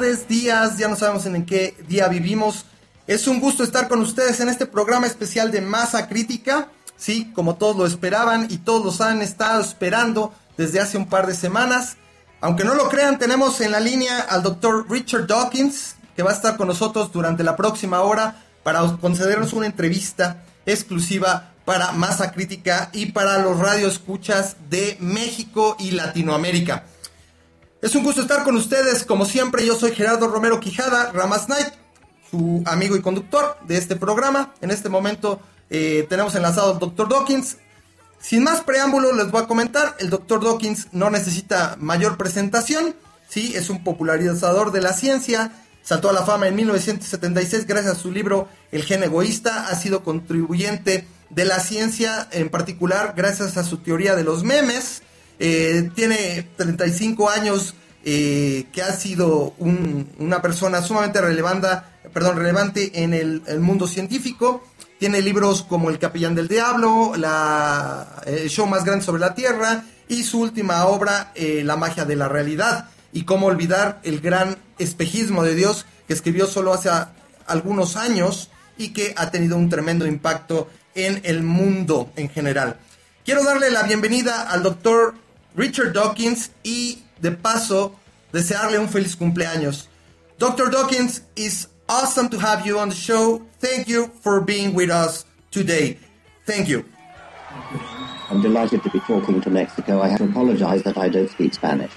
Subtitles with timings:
[0.00, 2.64] Tardes, días, ya no sabemos en qué día vivimos.
[3.06, 6.68] Es un gusto estar con ustedes en este programa especial de Masa Crítica.
[6.96, 11.26] Sí, como todos lo esperaban y todos los han estado esperando desde hace un par
[11.26, 11.98] de semanas.
[12.40, 16.34] Aunque no lo crean, tenemos en la línea al doctor Richard Dawkins, que va a
[16.34, 22.88] estar con nosotros durante la próxima hora para concedernos una entrevista exclusiva para Masa Crítica
[22.94, 26.86] y para los radioescuchas de México y Latinoamérica.
[27.82, 31.68] Es un gusto estar con ustedes, como siempre, yo soy Gerardo Romero Quijada, Ramas Night,
[32.30, 34.52] su amigo y conductor de este programa.
[34.60, 37.08] En este momento eh, tenemos enlazado al Dr.
[37.08, 37.56] Dawkins.
[38.20, 40.44] Sin más preámbulo, les voy a comentar, el Dr.
[40.44, 42.94] Dawkins no necesita mayor presentación,
[43.30, 43.54] ¿sí?
[43.56, 45.50] es un popularizador de la ciencia,
[45.82, 50.04] saltó a la fama en 1976 gracias a su libro El gen egoísta, ha sido
[50.04, 55.02] contribuyente de la ciencia, en particular gracias a su teoría de los memes,
[55.42, 57.74] eh, tiene 35 años
[58.04, 61.68] eh, que ha sido una persona sumamente relevante,
[62.12, 64.62] perdón, relevante en el, mundo científico.
[64.98, 69.84] Tiene libros como El Capellán del Diablo, la, El Show Más Grande sobre la Tierra
[70.08, 72.90] y su última obra, eh, La Magia de la Realidad.
[73.10, 76.90] Y cómo olvidar el gran espejismo de Dios que escribió solo hace
[77.46, 82.78] algunos años y que ha tenido un tremendo impacto en el mundo en general.
[83.24, 85.14] Quiero darle la bienvenida al doctor
[85.54, 87.94] Richard Dawkins y de paso
[88.32, 89.86] desearle un feliz cumpleaños.
[90.38, 90.70] Dr.
[90.70, 93.42] Dawkins, it's awesome to have you on the show.
[93.58, 95.98] Thank you for being with us today.
[96.46, 96.84] Thank you.
[98.30, 100.00] I'm delighted to be talking to Mexico.
[100.00, 101.90] I have to apologize that I don't speak Spanish.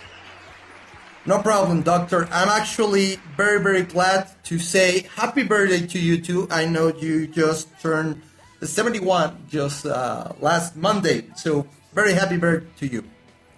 [1.26, 2.28] No problem, Doctor.
[2.32, 6.48] I'm actually very, very glad to say happy birthday to you too.
[6.52, 8.22] I know you just turned
[8.62, 13.04] 71 just uh, last Monday, so very happy birthday to you.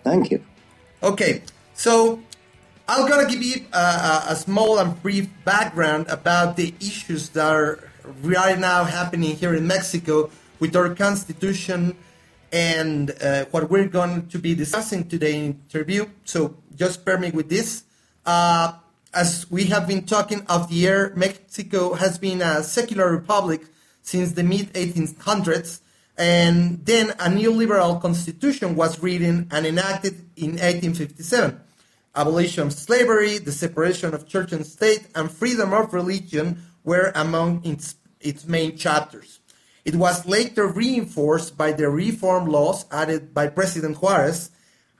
[0.05, 0.45] Thank you.
[1.01, 1.41] Okay,
[1.73, 2.21] so
[2.87, 7.89] I'm gonna give you a, a, small and brief background about the issues that are
[8.21, 10.29] right now happening here in Mexico
[10.59, 11.97] with our constitution
[12.51, 16.05] and uh, what we're going to be discussing today in the interview.
[16.23, 17.83] So just bear me with this.
[18.27, 18.73] Uh,
[19.11, 23.63] as we have been talking of the air, Mexico has been a secular republic
[24.03, 25.79] since the mid 1800s
[26.17, 31.59] and then a new liberal constitution was written and enacted in 1857.
[32.15, 37.65] Abolition of slavery, the separation of church and state, and freedom of religion were among
[37.65, 39.39] its, its main chapters.
[39.83, 44.51] It was later reinforced by the reform laws added by President Juarez,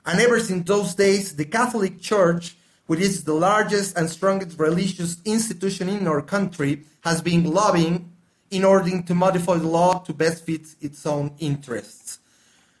[0.04, 2.56] and ever since those days, the Catholic Church,
[2.86, 8.12] which is the largest and strongest religious institution in our country, has been lobbying
[8.50, 12.18] in order to modify the law to best fit its own interests.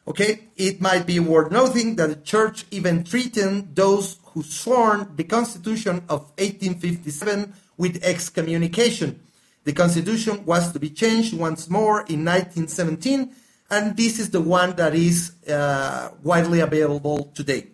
[0.08, 5.24] Okay, it might be worth noting that the church even threatened those who sworn the
[5.24, 9.20] Constitution of 1857 with excommunication.
[9.64, 13.34] The Constitution was to be changed once more in 1917,
[13.68, 17.66] and this is the one that is uh, widely available today.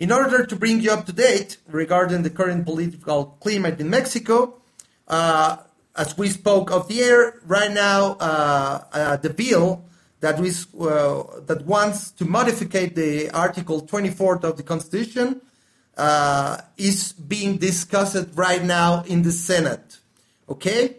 [0.00, 4.56] In order to bring you up to date regarding the current political climate in Mexico,
[5.06, 5.58] uh,
[5.96, 9.84] as we spoke of the air, right now uh, uh, the bill
[10.20, 15.40] that, is, uh, that wants to modify the Article 24 of the Constitution
[15.96, 19.98] uh, is being discussed right now in the Senate.
[20.48, 20.96] Okay?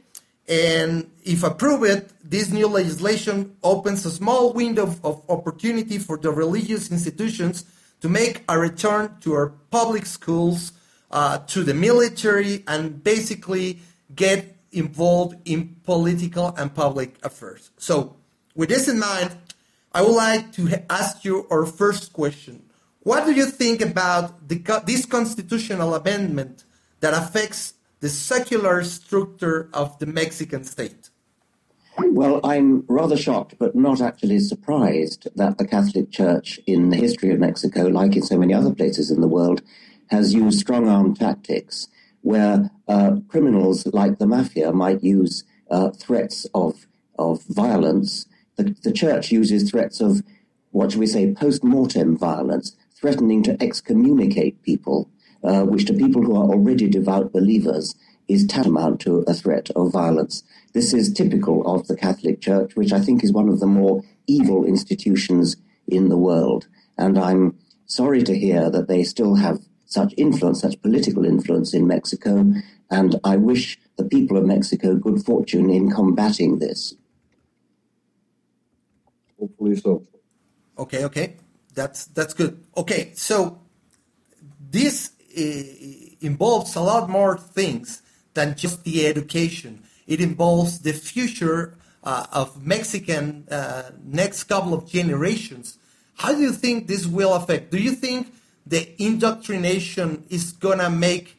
[0.47, 6.31] And if approved, this new legislation opens a small window of, of opportunity for the
[6.31, 7.65] religious institutions
[8.01, 10.71] to make a return to our public schools,
[11.11, 13.79] uh, to the military, and basically
[14.15, 17.71] get involved in political and public affairs.
[17.77, 18.17] So,
[18.55, 19.35] with this in mind,
[19.93, 22.63] I would like to ask you our first question.
[23.01, 26.65] What do you think about the, this constitutional amendment
[26.99, 31.09] that affects the secular structure of the Mexican state?
[31.99, 37.31] Well, I'm rather shocked, but not actually surprised that the Catholic Church in the history
[37.31, 39.61] of Mexico, like in so many other places in the world,
[40.11, 41.87] has used strong arm tactics
[42.27, 46.85] where uh, criminals like the mafia might use uh, threats of,
[47.18, 48.25] of violence.
[48.57, 50.21] The, the church uses threats of,
[50.71, 55.09] what shall we say, post mortem violence, threatening to excommunicate people,
[55.41, 57.95] uh, which to people who are already devout believers
[58.27, 60.44] is tantamount to a threat of violence.
[60.74, 64.03] This is typical of the Catholic Church, which I think is one of the more
[64.27, 65.56] evil institutions
[65.88, 66.68] in the world.
[66.97, 71.88] And I'm sorry to hear that they still have such influence, such political influence in
[71.88, 72.54] Mexico,
[72.92, 76.94] and I wish the people of Mexico good fortune in combating this.
[79.39, 80.04] Hopefully so.
[80.78, 81.36] Okay, okay.
[81.74, 82.63] That's that's good.
[82.75, 83.62] Okay, so
[84.60, 85.12] this
[86.22, 88.01] involves a lot more things
[88.34, 89.84] than just the education.
[90.07, 95.78] It involves the future uh, of Mexican uh, next couple of generations.
[96.16, 97.72] How do you think this will affect?
[97.72, 98.34] Do you think
[98.69, 101.37] the indoctrination is going to make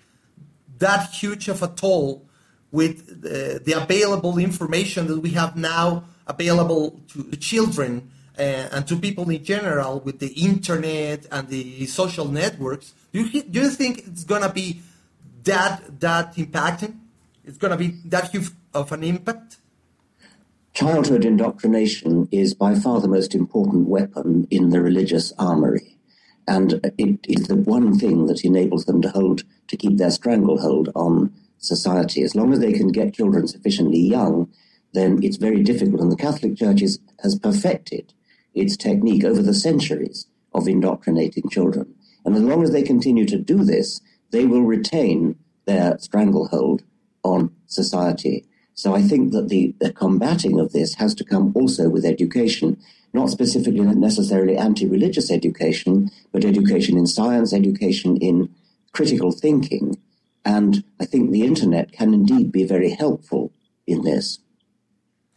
[0.78, 2.25] that huge of a toll
[2.70, 8.96] with the, the available information that we have now available to children uh, and to
[8.96, 12.94] people in general with the internet and the social networks?
[13.12, 14.82] Do you, do you think it's going to be
[15.44, 16.98] that that impacting?
[17.44, 19.56] It's going to be that huge of an impact?
[20.75, 25.98] Childhood indoctrination is by far the most important weapon in the religious armory.
[26.49, 30.89] And it is the one thing that enables them to hold, to keep their stranglehold
[30.95, 32.23] on society.
[32.23, 34.50] As long as they can get children sufficiently young,
[34.95, 36.00] then it's very difficult.
[36.00, 38.15] And the Catholic Church is, has perfected
[38.55, 41.95] its technique over the centuries of indoctrinating children.
[42.25, 44.00] And as long as they continue to do this,
[44.31, 45.37] they will retain
[45.67, 46.83] their stranglehold
[47.25, 48.47] on society.
[48.73, 52.79] So I think that the, the combating of this has to come also with education,
[53.12, 58.55] not specifically necessarily anti-religious education, but education in science, education in
[58.93, 59.99] critical thinking.
[60.44, 63.52] And I think the internet can indeed be very helpful
[63.87, 64.38] in this.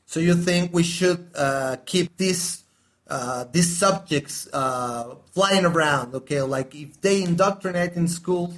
[0.05, 2.63] So you think we should uh, keep these
[3.07, 6.15] uh, these subjects uh, flying around?
[6.15, 8.53] Okay, like if they indoctrinate in school,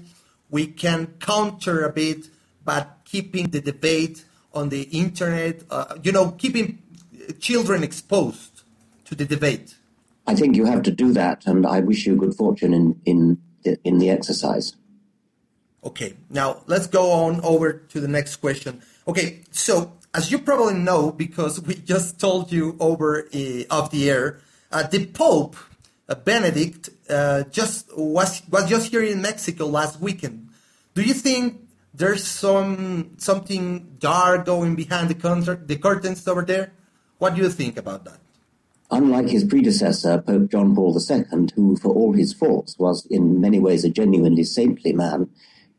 [0.51, 2.27] we can counter a bit,
[2.63, 6.77] but keeping the debate on the internet, uh, you know, keeping
[7.39, 8.52] children exposed
[9.13, 9.75] to the debate?
[10.25, 13.41] I think you have to do that, and I wish you good fortune in in
[13.63, 14.75] the, in the exercise.
[15.83, 18.81] Okay, now let's go on over to the next question.
[19.07, 24.09] Okay, so as you probably know, because we just told you over uh, off the
[24.09, 24.39] air,
[24.71, 25.55] uh, the Pope
[26.07, 30.49] uh, Benedict uh, just was was just here in Mexico last weekend.
[30.95, 31.63] Do you think
[31.93, 36.73] there's some something dark going behind the, the curtains over there.
[37.19, 38.22] What do you think about that?
[38.93, 41.23] Unlike his predecessor, Pope John Paul II,
[41.55, 45.31] who, for all his faults, was in many ways a genuinely saintly man,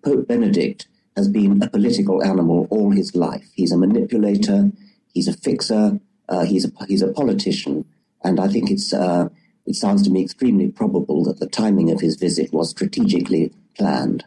[0.04, 3.46] Pope Benedict has been a political animal all his life.
[3.54, 4.72] He's a manipulator,
[5.12, 7.84] he's a fixer, uh, he's, a, he's a politician,
[8.24, 9.28] and I think it's, uh,
[9.64, 14.24] it sounds to me extremely probable that the timing of his visit was strategically planned.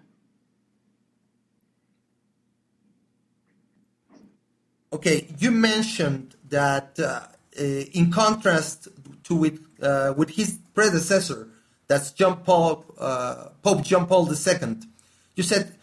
[4.93, 7.27] Okay, you mentioned that uh,
[7.57, 8.87] in contrast
[9.23, 11.49] to with uh, with his predecessor,
[11.87, 14.77] that's John Paul uh, Pope John Paul II.
[15.35, 15.75] You said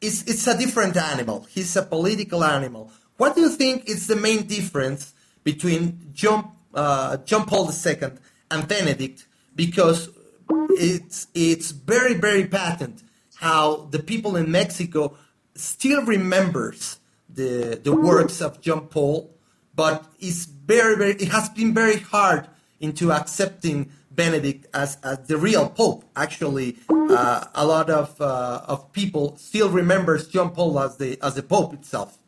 [0.00, 1.46] it's it's a different animal.
[1.50, 2.90] He's a political animal.
[3.16, 5.12] What do you think is the main difference
[5.44, 8.10] between John uh, John Paul II
[8.50, 9.26] and Benedict?
[9.54, 10.08] Because
[10.70, 13.02] it's it's very very patent
[13.36, 15.16] how the people in Mexico
[15.54, 16.98] still remembers
[17.28, 19.34] the the works of John Paul,
[19.80, 22.46] but it's very very it has been very hard
[22.80, 26.04] into accepting Benedict as, as the real Pope.
[26.14, 31.32] Actually, uh, a lot of uh, of people still remembers John Paul as the as
[31.34, 32.18] the Pope itself.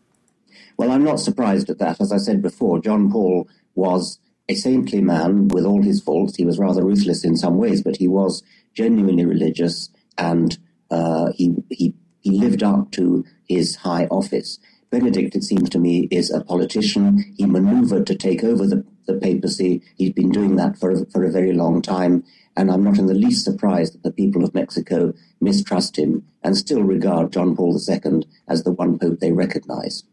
[0.78, 2.00] Well, I'm not surprised at that.
[2.00, 4.18] As I said before, John Paul was
[4.48, 6.36] a saintly man with all his faults.
[6.36, 8.42] He was rather ruthless in some ways, but he was
[8.72, 10.56] genuinely religious and
[10.90, 14.58] uh, he, he, he lived up to his high office.
[14.92, 17.34] Benedict, it seems to me, is a politician.
[17.38, 19.80] He maneuvered to take over the, the papacy.
[19.96, 22.24] He's been doing that for, for a very long time.
[22.58, 26.58] And I'm not in the least surprised that the people of Mexico mistrust him and
[26.58, 30.04] still regard John Paul II as the one pope they recognize.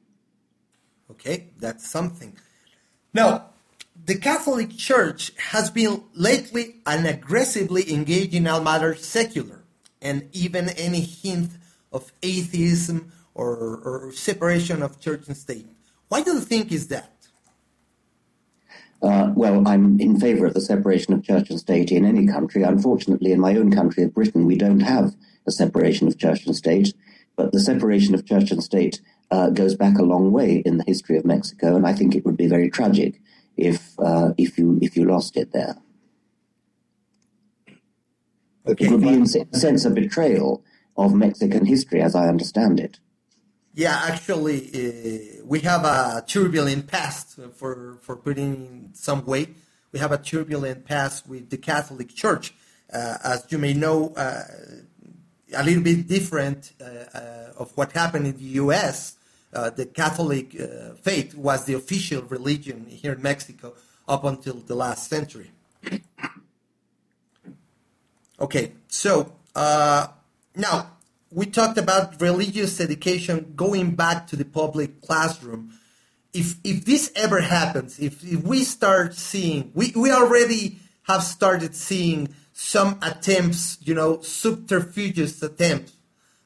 [1.12, 2.38] Okay, that's something.
[3.14, 3.48] Now,
[4.06, 9.66] the Catholic Church has been lately and aggressively engaged in all matters secular,
[10.02, 11.52] and even any hint
[11.92, 15.66] of atheism or, or separation of church and state.
[16.10, 17.14] Why do you think is that?
[19.02, 22.64] Uh, well, I'm in favor of the separation of church and state in any country.
[22.64, 25.16] Unfortunately, in my own country of Britain, we don't have
[25.48, 26.94] a separation of church and state,
[27.38, 29.00] but the separation of church and state
[29.32, 32.26] uh, goes back a long way in the history of Mexico, and I think it
[32.26, 33.22] would be very tragic
[33.56, 35.78] if uh, if you if you lost it there.
[38.68, 40.62] Okay, it would be, in a sense, a betrayal
[40.98, 43.00] of Mexican history, as I understand it.
[43.80, 49.56] Yeah, actually, uh, we have a turbulent past for for putting in some way.
[49.94, 52.54] We have a turbulent past with the Catholic Church,
[52.92, 54.44] uh, as you may know, uh,
[55.54, 59.16] a little bit different uh, uh, of what happened in the U.S.
[59.54, 60.48] Uh, the Catholic
[61.02, 63.76] faith was the official religion here in Mexico
[64.10, 65.52] up until the last century.
[68.42, 69.34] Okay, so
[70.56, 70.99] now
[71.32, 75.74] we talked about religious education going back to the public classroom.
[76.34, 81.76] If if this ever happens, if, if we start seeing, we, we already have started
[81.76, 85.94] seeing some attempts, you know, subterfugeous attempts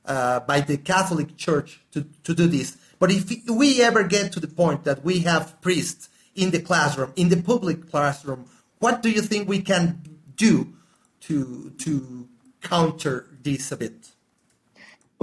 [0.05, 2.77] uh, by the Catholic Church to, to do this.
[2.99, 7.11] But if we ever get to the point that we have priests in the classroom,
[7.15, 8.45] in the public classroom,
[8.79, 10.01] what do you think we can
[10.35, 10.73] do
[11.21, 12.27] to to
[12.61, 14.12] counter this a bit?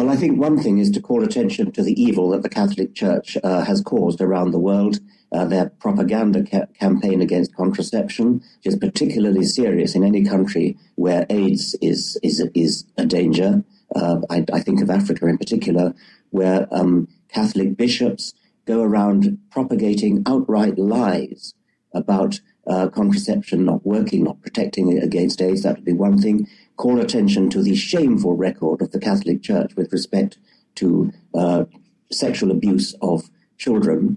[0.00, 2.94] Well, I think one thing is to call attention to the evil that the Catholic
[2.94, 4.98] Church uh, has caused around the world.
[5.30, 11.76] Uh, their propaganda ca- campaign against contraception, is particularly serious in any country where AIDS
[11.82, 13.62] is is is a danger.
[13.94, 15.92] Uh, I, I, think of Africa in particular,
[16.30, 18.32] where um, Catholic bishops
[18.64, 21.52] go around propagating outright lies
[21.92, 25.62] about uh, contraception not working, not protecting against AIDS.
[25.62, 26.48] That would be one thing
[26.80, 30.38] call attention to the shameful record of the Catholic Church with respect
[30.76, 31.64] to uh,
[32.10, 34.16] sexual abuse of children.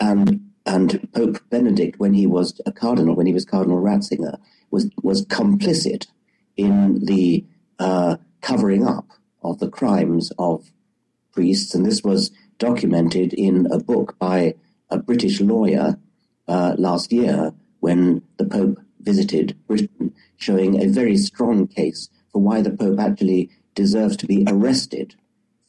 [0.00, 4.40] And, and Pope Benedict, when he was a cardinal, when he was Cardinal Ratzinger,
[4.72, 6.08] was, was complicit
[6.56, 7.44] in the
[7.78, 9.06] uh, covering up
[9.44, 10.72] of the crimes of
[11.32, 11.76] priests.
[11.76, 14.56] And this was documented in a book by
[14.90, 15.96] a British lawyer
[16.48, 22.60] uh, last year when the Pope visited Britain, showing a very strong case for why
[22.62, 25.14] the Pope actually deserves to be arrested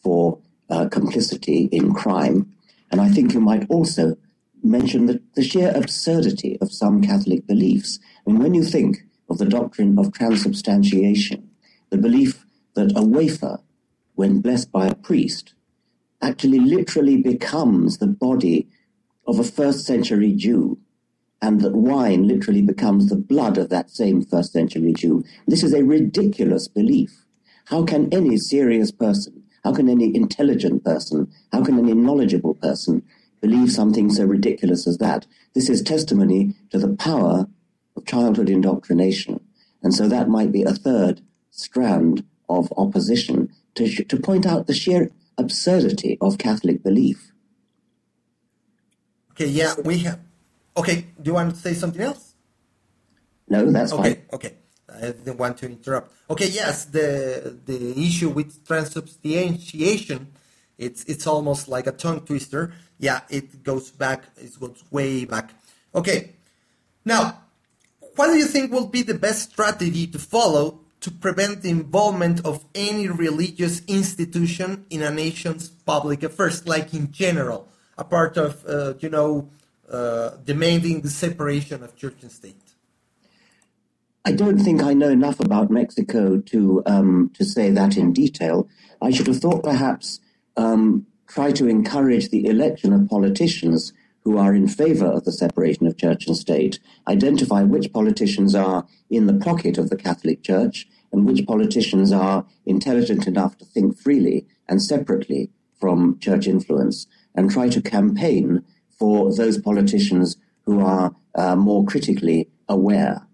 [0.02, 2.52] for uh, complicity in crime.
[2.92, 4.18] And I think you might also
[4.64, 8.00] mention the, the sheer absurdity of some Catholic beliefs.
[8.26, 11.50] I mean, when you think of the doctrine of transubstantiation,
[11.90, 13.60] the belief that a wafer,
[14.16, 15.54] when blessed by a priest,
[16.22, 18.68] actually literally becomes the body
[19.26, 20.78] of a first century Jew
[21.42, 25.24] and that wine literally becomes the blood of that same first century Jew.
[25.48, 27.26] This is a ridiculous belief.
[27.66, 33.04] How can any serious person, how can any intelligent person, how can any knowledgeable person
[33.42, 35.26] believe something so ridiculous as that?
[35.56, 37.48] This is testimony to the power
[37.96, 39.40] of childhood indoctrination.
[39.82, 44.74] And so that might be a third strand of opposition to, to point out the
[44.74, 47.32] sheer absurdity of Catholic belief.
[49.32, 50.20] Okay, yeah, we have
[50.76, 52.34] Okay, do you want to say something else?
[53.50, 54.24] No, that's okay, fine.
[54.34, 54.54] Okay,
[54.94, 56.14] I didn't want to interrupt.
[56.30, 60.28] Okay, yes, the the issue with transubstantiation,
[60.78, 62.74] it's it's almost like a tongue twister.
[62.98, 64.24] Yeah, it goes back.
[64.38, 65.52] It goes way back.
[65.94, 66.36] Okay,
[67.04, 67.42] now,
[68.16, 72.46] what do you think will be the best strategy to follow to prevent the involvement
[72.46, 78.64] of any religious institution in a nation's public affairs, like in general, a part of
[78.68, 79.50] uh, you know
[79.92, 82.56] uh, demanding the separation of church and state?
[84.24, 88.70] I don't think I know enough about Mexico to um, to say that in detail.
[89.02, 90.20] I should have thought perhaps
[90.56, 93.94] um, try to encourage the election of politicians
[94.24, 98.86] who are in favor of the separation of church and state, identify which politicians are
[99.10, 103.98] in the pocket of the Catholic Church and which politicians are intelligent enough to think
[103.98, 108.64] freely and separately from church influence, and try to campaign
[109.02, 112.40] for those politicians who are uh, more critically
[112.70, 113.26] aware.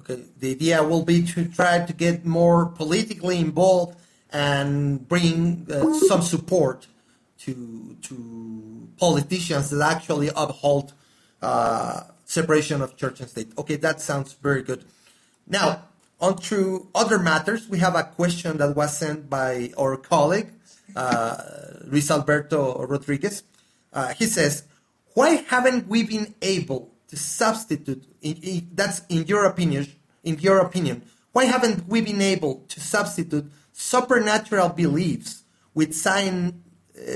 [0.00, 3.96] Okay, the idea will be to try to get more politically involved
[4.30, 6.78] and bring uh, some support
[7.44, 8.14] to to
[8.98, 10.92] politicians that actually uphold
[11.40, 13.48] uh, separation of church and state.
[13.56, 14.84] Okay, that sounds very good.
[15.46, 15.66] Now,
[16.20, 20.50] on to other matters, we have a question that was sent by our colleague,
[20.94, 21.36] uh,
[21.90, 22.60] Luis Alberto
[22.92, 23.42] Rodriguez.
[23.92, 24.64] Uh, he says,
[25.14, 28.04] why haven't we been able to substitute?
[28.22, 29.86] In, in, that's in your opinion.
[30.24, 31.02] In your opinion,
[31.32, 35.42] why haven't we been able to substitute supernatural beliefs
[35.74, 36.52] with uh,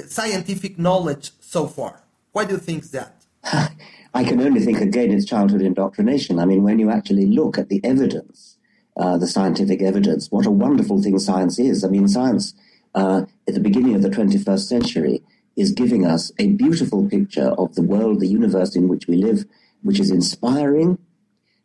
[0.08, 2.02] scientific knowledge so far?
[2.32, 3.24] Why do you think that?
[4.14, 6.38] I can only think again it's childhood indoctrination.
[6.38, 8.56] I mean, when you actually look at the evidence,
[8.96, 11.84] uh, the scientific evidence, what a wonderful thing science is.
[11.84, 12.54] I mean, science
[12.94, 15.22] uh, at the beginning of the 21st century
[15.56, 19.46] is giving us a beautiful picture of the world, the universe in which we live,
[19.82, 20.98] which is inspiring.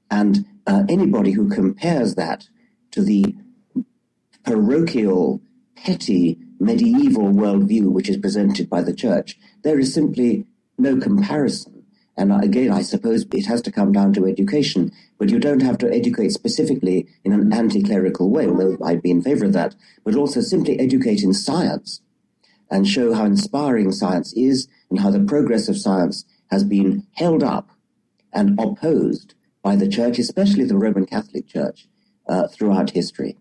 [0.10, 2.48] And uh, anybody who compares that
[2.92, 3.36] to the
[4.44, 5.42] parochial,
[5.76, 10.46] petty, medieval worldview which is presented by the church, there is simply
[10.78, 11.84] no comparison.
[12.18, 15.78] And again, I suppose it has to come down to education, but you don't have
[15.80, 19.76] to educate specifically in an anti clerical way, although I'd be in favor of that,
[20.04, 22.02] but also simply educate in science
[22.72, 27.44] and show how inspiring science is and how the progress of science has been held
[27.44, 27.70] up
[28.34, 31.88] and opposed by the church, especially the Roman Catholic Church,
[32.28, 33.38] uh, throughout history.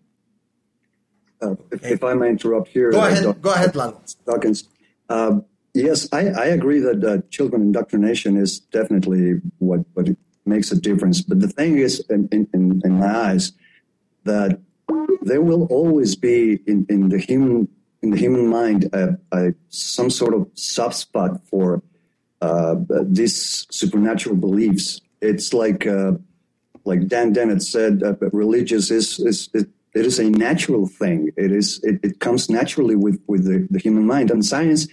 [1.41, 2.91] Uh, if, if, I may interrupt here.
[2.91, 3.99] Go uh, ahead, go ahead, Lalo.
[4.25, 4.67] Dawkins.
[5.09, 5.39] Uh,
[5.73, 10.09] yes, I, I, agree that uh, children indoctrination is definitely what, what
[10.45, 11.21] makes a difference.
[11.21, 13.53] But the thing is, in, in, in my eyes,
[14.25, 14.59] that
[15.23, 17.67] there will always be in, in the human
[18.01, 21.81] in the human mind a, a, some sort of soft spot for
[22.41, 25.01] uh, these supernatural beliefs.
[25.21, 26.13] It's like uh,
[26.85, 31.31] like Dan Dennett said, uh, religious is, is it, it is a natural thing.
[31.37, 34.87] It is it, it comes naturally with with the, the, human mind, and science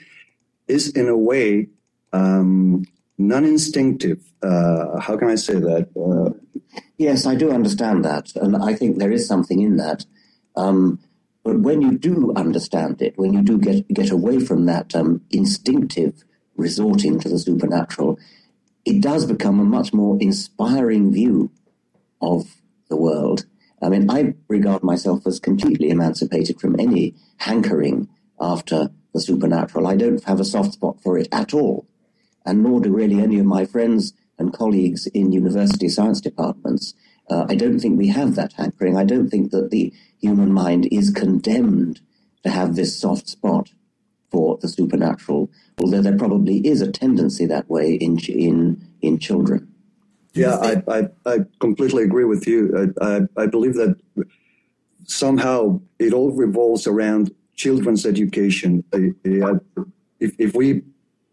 [0.66, 1.68] is in a way
[2.12, 2.84] um,
[3.16, 4.20] non-instinctive.
[4.42, 5.88] Uh, how can I say that?
[5.96, 6.34] Uh,
[6.98, 10.04] yes, I do understand that, and I think there is something in that.
[10.56, 10.98] Um,
[11.48, 15.22] but when you do understand it, when you do get get away from that um,
[15.30, 16.22] instinctive
[16.56, 18.18] resorting to the supernatural,
[18.84, 21.50] it does become a much more inspiring view
[22.20, 22.56] of
[22.90, 23.46] the world.
[23.80, 29.86] I mean, I regard myself as completely emancipated from any hankering after the supernatural.
[29.86, 31.86] I don't have a soft spot for it at all,
[32.44, 36.92] and nor do really any of my friends and colleagues in university science departments.
[37.30, 38.96] Uh, I don't think we have that hankering.
[38.96, 42.00] I don't think that the human mind is condemned
[42.44, 43.70] to have this soft spot
[44.30, 49.68] for the supernatural, although there probably is a tendency that way in in in children.
[50.34, 52.92] Yeah, I, I, I completely agree with you.
[53.00, 53.96] I, I, I believe that
[55.06, 58.84] somehow it all revolves around children's education.
[58.92, 60.82] If, if we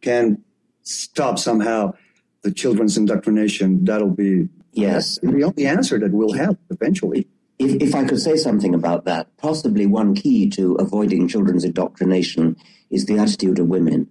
[0.01, 0.41] can
[0.81, 1.93] stop somehow
[2.41, 7.27] the children's indoctrination, that'll be yes the only answer that we'll have eventually.
[7.57, 12.57] If, if I could say something about that, possibly one key to avoiding children's indoctrination
[12.89, 14.09] is the attitude of women.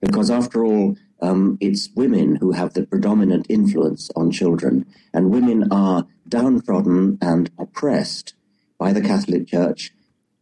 [0.00, 5.72] Because after all, um, it's women who have the predominant influence on children, and women
[5.72, 8.34] are downtrodden and oppressed
[8.76, 9.92] by the Catholic Church,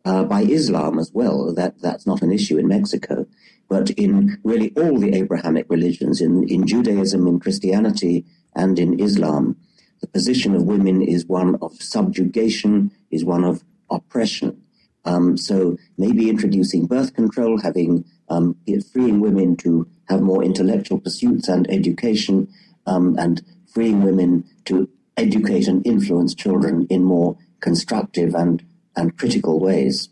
[0.07, 1.55] uh, by Islam as well.
[1.55, 3.27] That that's not an issue in Mexico,
[3.69, 9.57] but in really all the Abrahamic religions, in in Judaism, in Christianity, and in Islam,
[10.01, 14.61] the position of women is one of subjugation, is one of oppression.
[15.05, 18.57] Um, so maybe introducing birth control, having um,
[18.93, 22.49] freeing women to have more intellectual pursuits and education,
[22.87, 28.65] um, and freeing women to educate and influence children in more constructive and,
[28.97, 30.09] and critical ways.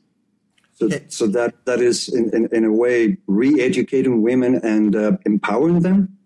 [0.75, 5.17] So, so that, that is, in, in, in a way, re educating women and uh,
[5.27, 6.18] empowering them?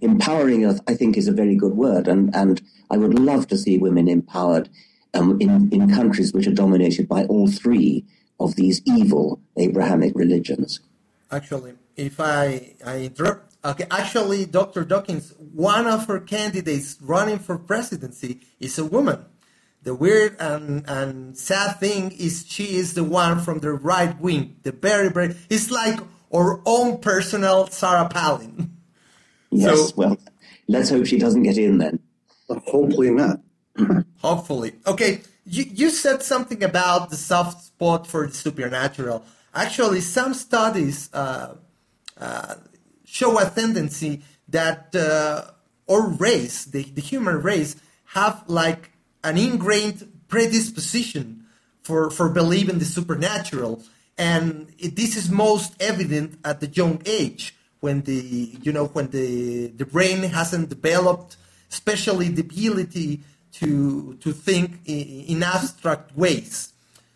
[0.00, 3.78] Empowering, I think, is a very good word, and, and I would love to see
[3.78, 4.68] women empowered
[5.12, 8.04] um, in, in countries which are dominated by all three
[8.38, 10.80] of these evil Abrahamic religions.
[11.30, 14.84] Actually, if I, I interrupt, okay, actually, Dr.
[14.84, 19.24] Dawkins, one of her candidates running for presidency is a woman.
[19.82, 24.56] The weird and, and sad thing is she is the one from the right wing,
[24.62, 25.98] the very, very, it's like
[26.32, 28.68] our own personal Sarah Palin.
[29.52, 30.18] Yes, so, well,
[30.66, 32.00] let's hope she doesn't get in then.
[32.48, 33.40] Hopefully not.
[34.18, 34.72] Hopefully.
[34.86, 39.24] Okay, you, you said something about the soft spot for the supernatural.
[39.54, 41.54] Actually, some studies uh,
[42.18, 42.54] uh,
[43.04, 45.50] show a tendency that uh,
[45.88, 48.90] our race, the, the human race, have like
[49.24, 51.44] an ingrained predisposition
[51.82, 53.82] for, for believing the supernatural.
[54.16, 59.08] And it, this is most evident at the young age when the you know when
[59.10, 61.36] the the brain hasn't developed
[61.72, 66.72] especially the ability to to think in, abstract ways.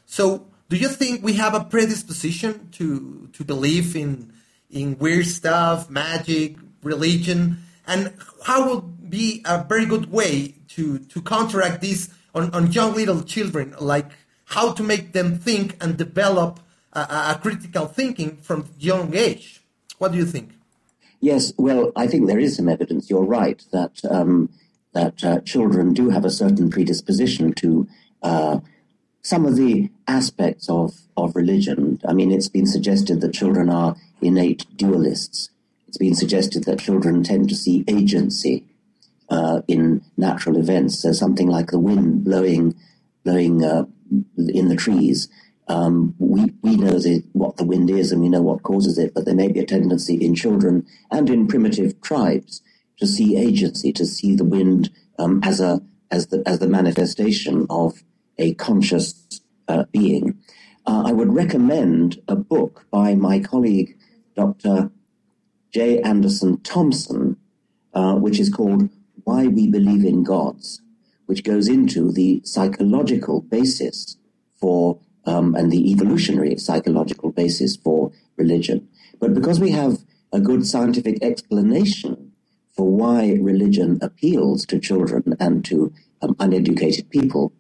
[0.07, 4.33] So do you think we have a predisposition to to believe in
[4.70, 7.59] in weird stuff magic religion?
[7.87, 8.12] And
[8.44, 13.22] how would be a very good way to to counteract this on, on young little
[13.22, 13.74] children?
[13.79, 14.11] Like
[14.46, 16.61] how to make them think and develop
[16.92, 19.62] a, a critical thinking from young age?
[19.98, 20.56] What do you think
[21.20, 23.09] Yes, well, I think there is some evidence.
[23.11, 24.50] You're right that um,
[24.92, 27.88] that uh, children do have a certain predisposition to
[28.22, 28.61] uh,
[29.22, 32.00] some of the aspects of of religion.
[32.07, 35.48] I mean, it's been suggested that children are innate dualists.
[35.88, 38.64] It's been suggested that children tend to see agency
[39.29, 41.00] uh, in natural events.
[41.00, 42.74] So something like the wind blowing
[43.24, 43.87] blowing uh,
[44.37, 45.29] in the trees
[45.68, 49.14] um, we, we know the, what the wind is and we know what causes it,
[49.14, 52.62] but there may be a tendency in children and in primitive tribes
[52.98, 57.66] to see agency, to see the wind um, as a as the as the manifestation
[57.68, 58.02] of
[58.38, 60.38] a conscious uh, being.
[60.87, 63.98] Uh, I would recommend a book by my colleague
[64.37, 64.90] Dr.
[65.72, 66.00] J.
[66.02, 67.37] Anderson Thomson,
[67.92, 68.88] uh, which is called
[69.24, 70.81] "Why We Believe in Gods,"
[71.26, 74.16] which goes into the psychological basis
[74.61, 78.89] for um, and the evolutionary psychological basis for religion.
[79.21, 79.99] But because we have
[80.33, 82.33] a good scientific explanation
[82.77, 87.53] for why religion appeals to children and to um, uneducated people,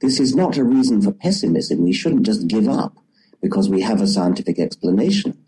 [0.00, 1.84] this is not a reason for pessimism.
[1.84, 2.96] We shouldn't just give up
[3.40, 5.38] because we have a scientific explanation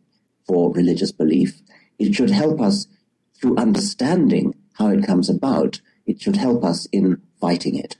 [0.47, 1.61] for religious belief.
[1.99, 2.87] It should help us
[3.41, 5.81] through understanding how it comes about.
[6.07, 7.97] It should help us in fighting it.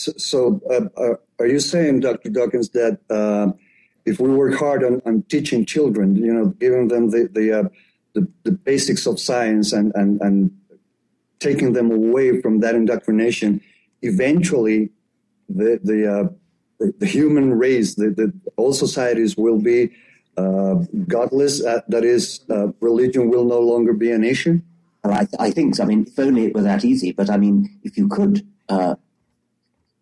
[0.00, 2.30] So, so uh, are you saying, Dr.
[2.30, 3.52] Dawkins, that uh,
[4.06, 7.68] if we work hard on, on, teaching children, you know, giving them the the, uh,
[8.14, 10.50] the, the basics of science and, and and
[11.38, 13.60] taking them away from that indoctrination,
[14.00, 14.90] eventually,
[15.50, 16.28] the the uh,
[16.78, 19.90] the, the, human race, the, the all societies will be
[20.38, 21.62] uh, godless.
[21.62, 22.40] Uh, that is,
[22.80, 24.62] religion will no longer be an issue.
[25.04, 25.82] I, I think so.
[25.82, 27.12] I mean, if only it were that easy.
[27.12, 28.46] But I mean, if you could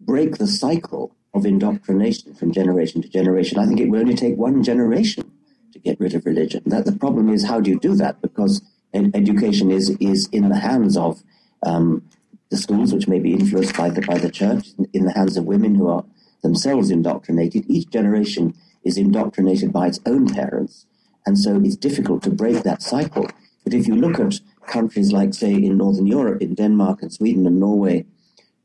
[0.09, 3.59] break the cycle of indoctrination from generation to generation.
[3.59, 5.31] I think it will only take one generation
[5.73, 6.63] to get rid of religion.
[6.67, 8.21] That the problem is how do you do that?
[8.23, 8.63] Because
[8.95, 11.23] ed- education is is in the hands of
[11.71, 12.03] um,
[12.51, 15.45] the schools, which may be influenced by the by the church, in the hands of
[15.45, 16.05] women who are
[16.43, 17.63] themselves indoctrinated.
[17.69, 20.87] Each generation is indoctrinated by its own parents,
[21.27, 23.27] and so it's difficult to break that cycle.
[23.65, 27.47] But if you look at countries like, say, in Northern Europe, in Denmark and Sweden
[27.47, 28.07] and Norway,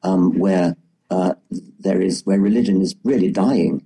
[0.03, 0.77] um, where
[1.79, 3.85] there is where religion is really dying.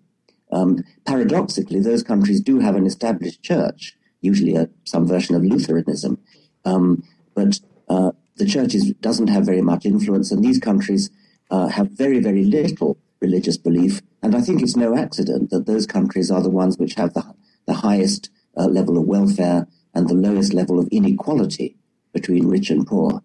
[0.51, 3.81] Um, paradoxically, those countries do have an established church,
[4.21, 6.17] usually a, some version of Lutheranism,
[6.65, 7.03] um,
[7.35, 7.59] but
[7.89, 11.09] uh, the church is, doesn't have very much influence, and these countries
[11.49, 14.01] uh, have very, very little religious belief.
[14.21, 17.23] And I think it's no accident that those countries are the ones which have the,
[17.65, 21.75] the highest uh, level of welfare and the lowest level of inequality
[22.13, 23.21] between rich and poor.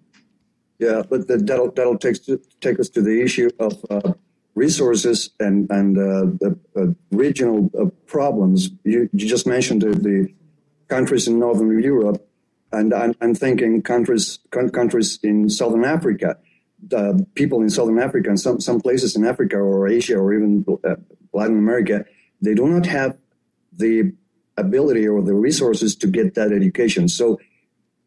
[0.83, 2.17] Yeah, but that'll that'll take
[2.61, 4.15] take us to the issue of uh,
[4.57, 8.71] resources and and uh, the uh, regional uh, problems.
[8.83, 10.35] You, you just mentioned the, the,
[10.89, 12.19] countries in Northern Europe,
[12.73, 16.37] and I'm, I'm thinking countries countries in Southern Africa.
[17.35, 20.97] People in Southern Africa and some some places in Africa or Asia or even uh,
[21.33, 22.05] Latin America,
[22.41, 23.17] they do not have
[23.73, 24.13] the
[24.57, 27.09] ability or the resources to get that education.
[27.09, 27.39] So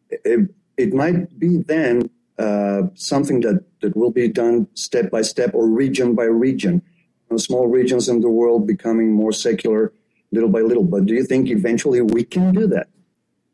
[0.10, 5.52] it, it might be then uh, something that, that will be done step by step
[5.54, 6.82] or region by region.
[7.30, 9.94] You know, small regions in the world becoming more secular
[10.32, 10.84] little by little.
[10.84, 12.88] But do you think eventually we can do that?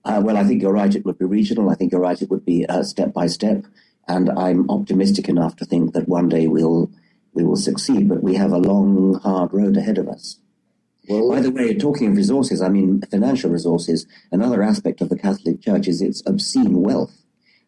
[0.04, 0.94] Uh, well, I think you're right.
[0.94, 1.70] It would be regional.
[1.70, 2.20] I think you're right.
[2.20, 3.66] It would be uh, step by step.
[4.08, 6.92] And I'm optimistic enough to think that one day we'll
[7.34, 8.10] we will succeed.
[8.10, 10.40] But we have a long, hard road ahead of us.
[11.08, 14.08] Well, by the way, talking of resources, I mean financial resources.
[14.32, 17.21] Another aspect of the Catholic Church is its obscene wealth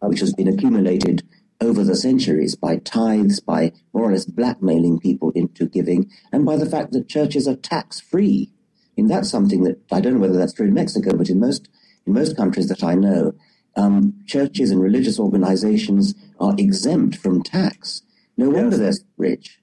[0.08, 1.24] which has been accumulated
[1.62, 6.58] over the centuries by tithes, by more or less blackmailing people into giving, and by
[6.58, 8.52] the fact that churches are tax free.
[8.98, 11.70] And that's something that I don't know whether that's true in Mexico, but in most
[12.06, 13.34] in most countries that I know,
[13.76, 18.02] um, churches and religious organizations are exempt from tax.
[18.38, 18.56] No yes.
[18.56, 19.60] wonder they're rich.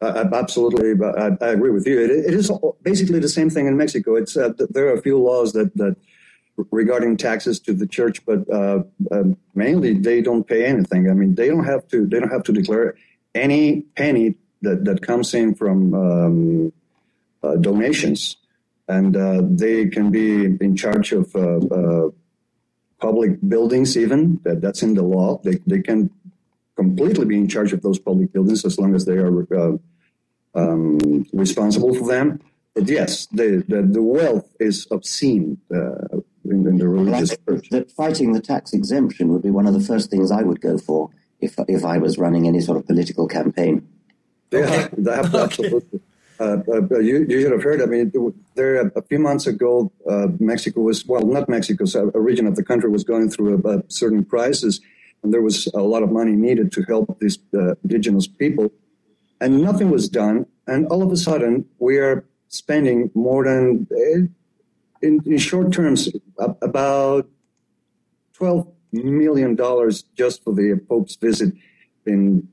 [0.00, 2.00] Uh, absolutely, I, I, agree with you.
[2.00, 2.50] It, it is
[2.82, 4.16] basically the same thing in Mexico.
[4.16, 5.94] It's uh, there are a few laws that that
[6.70, 11.10] regarding taxes to the church, but uh, uh, mainly they don't pay anything.
[11.10, 12.06] I mean, they don't have to.
[12.06, 12.94] They don't have to declare
[13.34, 16.72] any penny that that comes in from um,
[17.42, 18.36] uh, donations,
[18.88, 22.10] and uh, they can be in charge of uh, uh,
[23.00, 23.96] public buildings.
[23.96, 25.40] Even that, that's in the law.
[25.42, 26.10] They they can
[26.76, 29.78] completely be in charge of those public buildings as long as they are
[30.54, 32.40] um, responsible for them.
[32.74, 37.68] But yes, the, the, the wealth is obscene uh, in, in the religious church.
[37.70, 40.78] That fighting the tax exemption would be one of the first things I would go
[40.78, 43.86] for if if I was running any sort of political campaign.
[44.50, 45.38] Yeah, okay.
[45.38, 46.00] absolutely.
[46.40, 47.80] Uh, uh, you, you should have heard.
[47.80, 48.10] I mean,
[48.54, 52.56] there a few months ago, uh, Mexico was well, not Mexico, so a region of
[52.56, 54.80] the country was going through a, a certain crisis,
[55.22, 58.72] and there was a lot of money needed to help these uh, indigenous people,
[59.40, 60.46] and nothing was done.
[60.66, 64.26] And all of a sudden, we are spending more than eh,
[65.02, 67.28] in, in short terms, about
[68.32, 71.54] twelve million dollars just for the Pope's visit.
[72.06, 72.48] In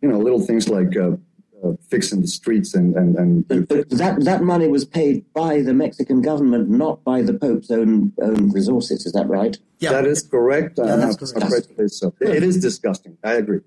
[0.00, 1.16] you know little things like uh,
[1.64, 6.22] uh, fixing the streets and and, and that that money was paid by the Mexican
[6.22, 9.06] government, not by the Pope's own own resources.
[9.06, 9.58] Is that right?
[9.78, 10.78] Yeah, that is correct.
[10.78, 11.68] Yeah, that's correct.
[11.90, 12.14] So.
[12.20, 13.18] It is disgusting.
[13.22, 13.60] I agree.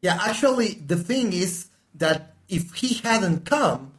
[0.00, 3.91] Yeah, actually, the thing is that if he hadn't come,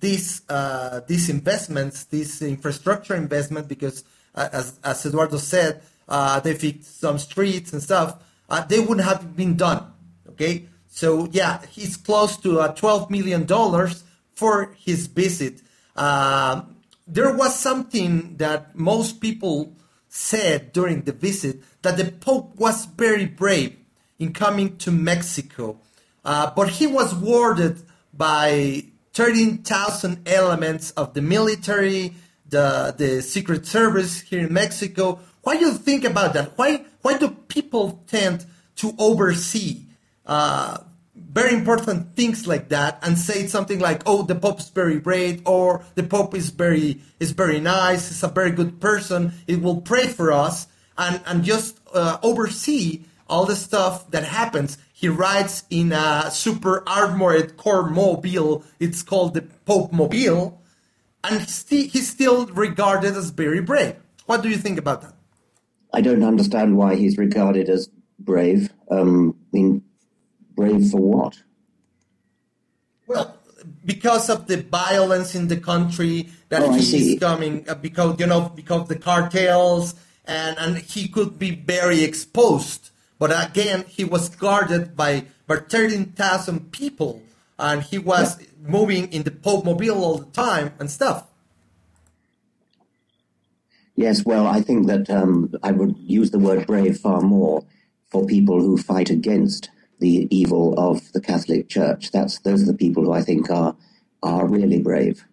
[0.00, 6.54] these uh, these investments, this infrastructure investment, because uh, as as Eduardo said, uh, they
[6.54, 8.22] fixed some streets and stuff.
[8.48, 9.92] Uh, they wouldn't have been done.
[10.30, 14.04] Okay, so yeah, he's close to uh, twelve million dollars
[14.38, 15.62] for his visit,
[15.96, 16.62] uh,
[17.08, 19.74] there was something that most people
[20.08, 23.76] said during the visit that the Pope was very brave
[24.20, 25.80] in coming to Mexico,
[26.24, 27.82] uh, but he was warded
[28.12, 28.84] by
[29.18, 32.14] 13,000 elements of the military,
[32.48, 35.18] the, the Secret Service here in Mexico.
[35.42, 36.56] Why do you think about that?
[36.56, 39.82] Why, why do people tend to oversee
[40.24, 40.78] uh,
[41.16, 45.42] very important things like that and say something like, "Oh, the Pope is very great,"
[45.46, 48.08] or "The Pope is very is very nice.
[48.08, 49.32] He's a very good person.
[49.48, 54.78] It will pray for us," and and just uh, oversee all the stuff that happens.
[54.98, 58.64] He rides in a super armored car mobile.
[58.80, 60.60] It's called the Pope Mobile,
[61.22, 63.94] and st- he's still regarded as very brave.
[64.26, 65.14] What do you think about that?
[65.94, 68.70] I don't understand why he's regarded as brave.
[68.90, 69.84] Um, I mean,
[70.56, 71.44] brave for what?
[73.06, 73.36] Well,
[73.84, 78.50] because of the violence in the country that oh, he's coming, uh, because you know,
[78.52, 82.90] because the cartels, and and he could be very exposed.
[83.18, 87.22] But again, he was guarded by by thirteen thousand people,
[87.58, 91.26] and he was moving in the Pope mobile all the time and stuff.
[93.96, 97.64] Yes, well, I think that um, I would use the word brave far more
[98.10, 102.12] for people who fight against the evil of the Catholic Church.
[102.12, 103.74] That's those are the people who I think are
[104.22, 105.24] are really brave.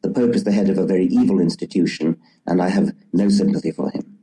[0.00, 3.72] The Pope is the head of a very evil institution, and I have no sympathy
[3.72, 4.13] for him.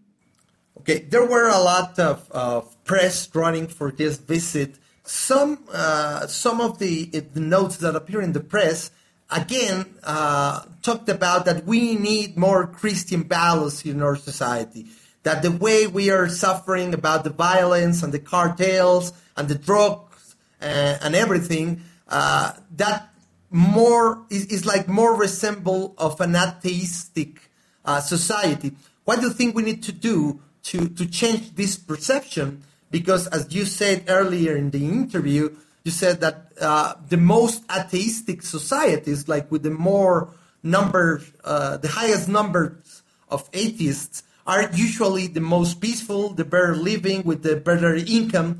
[0.81, 4.75] Okay, there were a lot of, of press running for this visit.
[5.03, 8.89] Some uh, some of the, the, notes that appear in the press
[9.29, 14.87] again uh, talked about that we need more Christian values in our society
[15.23, 20.35] that the way we are suffering about the violence and the cartels and the drugs
[20.61, 23.09] uh, and everything, uh, that
[23.51, 27.51] more is, is, like more resemble of an atheistic
[27.85, 28.71] uh, society.
[29.05, 32.63] What do you think we need to do to, to change this perception?
[32.89, 38.43] Because as you said earlier in the interview, you said that uh, the most atheistic
[38.43, 40.29] societies, like with the more
[40.61, 47.23] number, uh, the highest numbers of atheists, are usually the most peaceful, the better living
[47.23, 48.59] with the better income.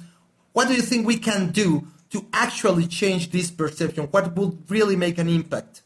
[0.53, 4.05] What do you think we can do to actually change this perception?
[4.05, 5.81] What would really make an impact?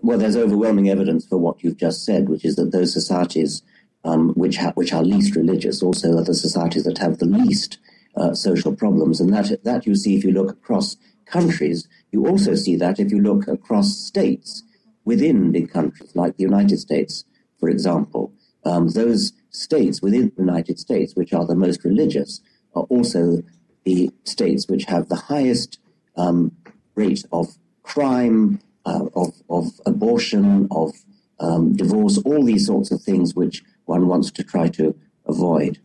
[0.00, 3.62] Well, there's overwhelming evidence for what you've just said, which is that those societies
[4.04, 7.78] um, which, ha- which are least religious also are the societies that have the least
[8.16, 9.20] uh, social problems.
[9.20, 11.88] And that, that you see if you look across countries.
[12.10, 14.62] You also see that if you look across states
[15.04, 17.24] within big countries like the United States,
[17.58, 18.32] for example
[18.64, 22.40] um, those states within the United States, which are the most religious,
[22.74, 23.42] are also
[23.84, 25.78] the states which have the highest
[26.16, 26.56] um,
[26.94, 30.92] rate of crime, uh, of, of abortion, of
[31.40, 34.94] um, divorce, all these sorts of things which one wants to try to
[35.26, 35.78] avoid.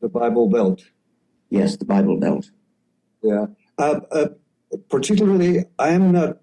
[0.00, 0.84] The Bible Belt.
[1.50, 2.50] Yes, the Bible Belt.
[3.22, 3.46] Yeah.
[3.78, 4.28] Uh, uh,
[4.88, 6.38] particularly, I am not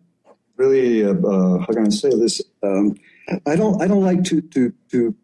[0.57, 2.41] really, uh, uh, how can I say this?
[2.63, 2.95] Um,
[3.45, 5.15] I don't, I don't like to, to, to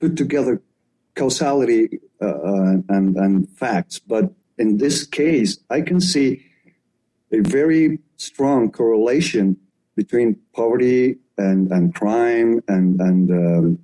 [0.00, 0.62] put together
[1.14, 6.44] causality uh, uh, and, and facts, but in this case, I can see
[7.32, 9.56] a very strong correlation
[9.96, 13.78] between poverty and, and crime and, and um,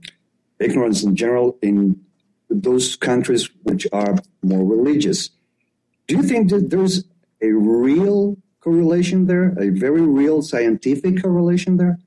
[0.61, 2.01] ignorance in general in
[2.51, 5.31] those countries which are more religious.
[6.07, 7.05] Do you think that there's
[7.43, 11.99] a real correlation there, a very real scientific correlation there?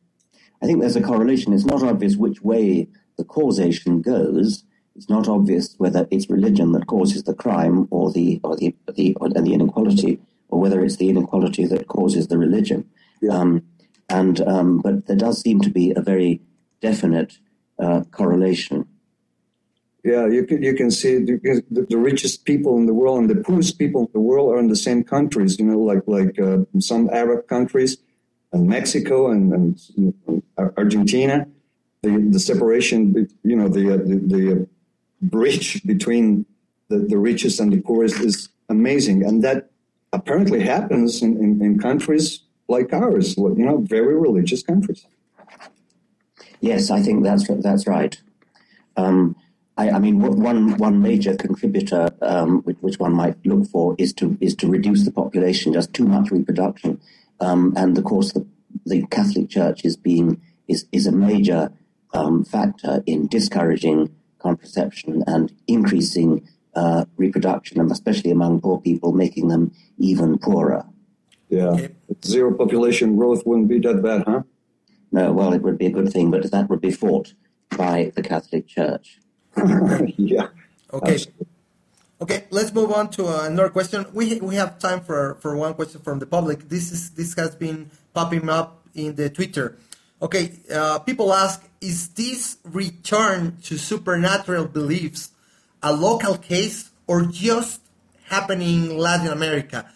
[0.62, 1.54] I think there's a correlation.
[1.54, 2.88] It's not obvious which way
[3.18, 4.64] the causation goes,
[4.96, 9.16] it's not obvious whether it's religion that causes the crime or the or the the
[9.16, 12.90] or, and the inequality, or whether it's the inequality that causes the religion.
[13.22, 13.34] Yeah.
[13.34, 13.64] Um,
[14.10, 16.42] and um, but there does seem to be a very
[16.82, 17.38] definite
[17.82, 18.88] uh, correlation.
[20.04, 23.36] Yeah, you can you can see the, the, richest people in the world and the
[23.36, 25.60] poorest people in the world are in the same countries.
[25.60, 27.98] You know, like like uh, some Arab countries,
[28.52, 30.44] and Mexico and, and
[30.76, 31.46] Argentina
[32.02, 34.68] the, the separation, you know, the, uh, the, the
[35.22, 36.46] bridge between
[36.90, 39.24] the, the richest and the poorest is amazing.
[39.24, 39.70] And that
[40.14, 45.06] apparently happens in, in, in countries like ours, you know, very religious countries.
[46.62, 48.20] Yes, I think that's that's right.
[48.96, 49.36] Um,
[49.78, 54.14] I, I, mean, one one major contributor um, which, which, one might look for is
[54.14, 55.74] to is to reduce the population.
[55.74, 57.02] Just too much reproduction,
[57.40, 58.46] um, and of course, the
[58.86, 61.72] the Catholic Church is being is is a major
[62.14, 69.48] um, factor in discouraging contraception and increasing uh, reproduction, and especially among poor people, making
[69.48, 70.86] them even poorer.
[71.50, 71.88] Yeah.
[72.24, 74.44] Zero population growth wouldn't be that bad, huh?
[75.12, 77.34] No, well, it would be a good thing, but that would be fought
[77.78, 79.20] by the Catholic Church.
[80.18, 80.48] yeah.
[80.94, 81.14] Okay.
[81.14, 81.48] Absolutely.
[82.22, 84.06] Okay, let's move on to another question.
[84.14, 86.70] We we have time for for one question from the public.
[86.70, 89.76] This is this has been popping up in the Twitter.
[90.22, 95.32] Okay, uh, people ask: Is this return to supernatural beliefs
[95.82, 97.82] a local case or just
[98.30, 99.90] happening in Latin America?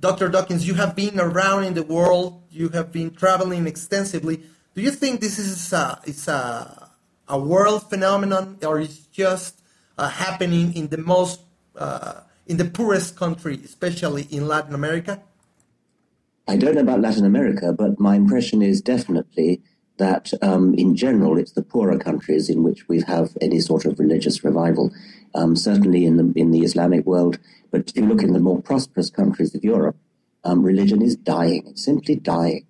[0.00, 0.28] Dr.
[0.28, 2.42] Dawkins, you have been around in the world.
[2.50, 4.42] You have been traveling extensively.
[4.78, 6.90] Do you think this is a, it's a,
[7.26, 9.60] a world phenomenon or is just
[9.98, 11.40] uh, happening in the most
[11.74, 15.20] uh, in the poorest country, especially in Latin America?
[16.46, 19.62] I don't know about Latin America, but my impression is definitely
[19.96, 23.98] that um, in general it's the poorer countries in which we have any sort of
[23.98, 24.92] religious revival.
[25.34, 27.40] Um, certainly in the in the Islamic world,
[27.72, 29.96] but if you look in the more prosperous countries of Europe,
[30.44, 31.64] um, religion is dying.
[31.66, 32.64] It's simply dying,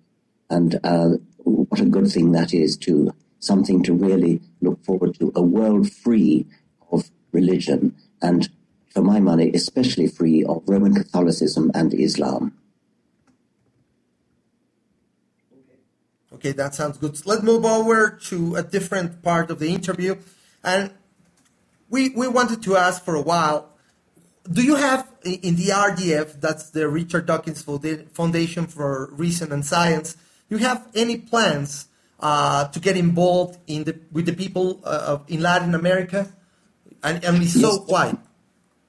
[0.49, 1.09] and uh,
[1.49, 5.31] what a good thing that is to something to really look forward to.
[5.35, 6.45] A world free
[6.91, 8.49] of religion, and
[8.89, 12.53] for my money, especially free of Roman Catholicism and Islam.
[16.33, 17.25] Okay, that sounds good.
[17.25, 20.15] let's move over to a different part of the interview.
[20.63, 20.91] And
[21.89, 23.69] we, we wanted to ask for a while
[24.51, 30.17] do you have in the RDF, that's the Richard Dawkins Foundation for Reason and Science,
[30.49, 31.87] you have any plans
[32.19, 36.31] uh, to get involved in the, with the people uh, in Latin America?
[37.03, 38.17] And, and if so, why?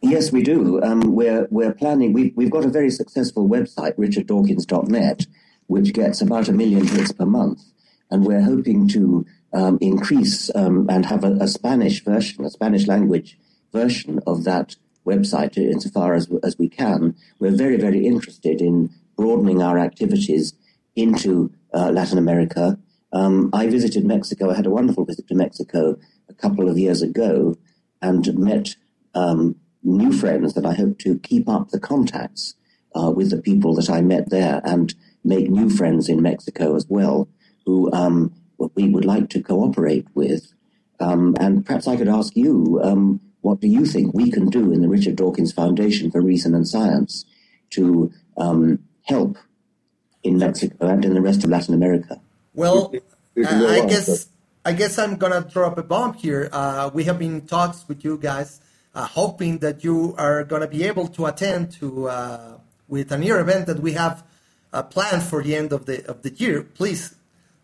[0.03, 0.83] Yes, we do.
[0.83, 5.27] Um, we're, we're planning, we've, we've got a very successful website, richarddawkins.net,
[5.66, 7.62] which gets about a million hits per month.
[8.11, 12.87] And we're hoping to um, increase um, and have a, a, Spanish version, a Spanish
[12.87, 13.38] language
[13.73, 17.14] version of that website insofar as, as we can.
[17.38, 20.55] We're very, very interested in broadening our activities
[21.01, 22.79] into uh, Latin America.
[23.13, 24.51] Um, I visited Mexico.
[24.51, 25.97] I had a wonderful visit to Mexico
[26.29, 27.57] a couple of years ago
[28.01, 28.77] and met
[29.15, 32.55] um, new friends that I hope to keep up the contacts
[32.95, 36.87] uh, with the people that I met there and make new friends in Mexico as
[36.89, 37.29] well,
[37.67, 38.33] who um,
[38.75, 40.53] we would like to cooperate with.
[40.99, 44.73] Um, and perhaps I could ask you, um, what do you think we can do
[44.73, 47.25] in the Richard Dawkins Foundation for Reason and Science
[47.71, 49.39] to um, help
[50.23, 52.21] in Mexico and in the rest of Latin America?
[52.55, 52.93] Well,
[53.37, 54.29] I guess
[54.65, 56.49] I guess I'm gonna drop a bomb here.
[56.53, 58.61] Uh, we have been in talks with you guys,
[58.95, 63.41] uh, hoping that you are gonna be able to attend to uh, with a near
[63.41, 64.23] event that we have
[64.73, 66.63] uh, planned for the end of the of the year.
[66.63, 67.15] Please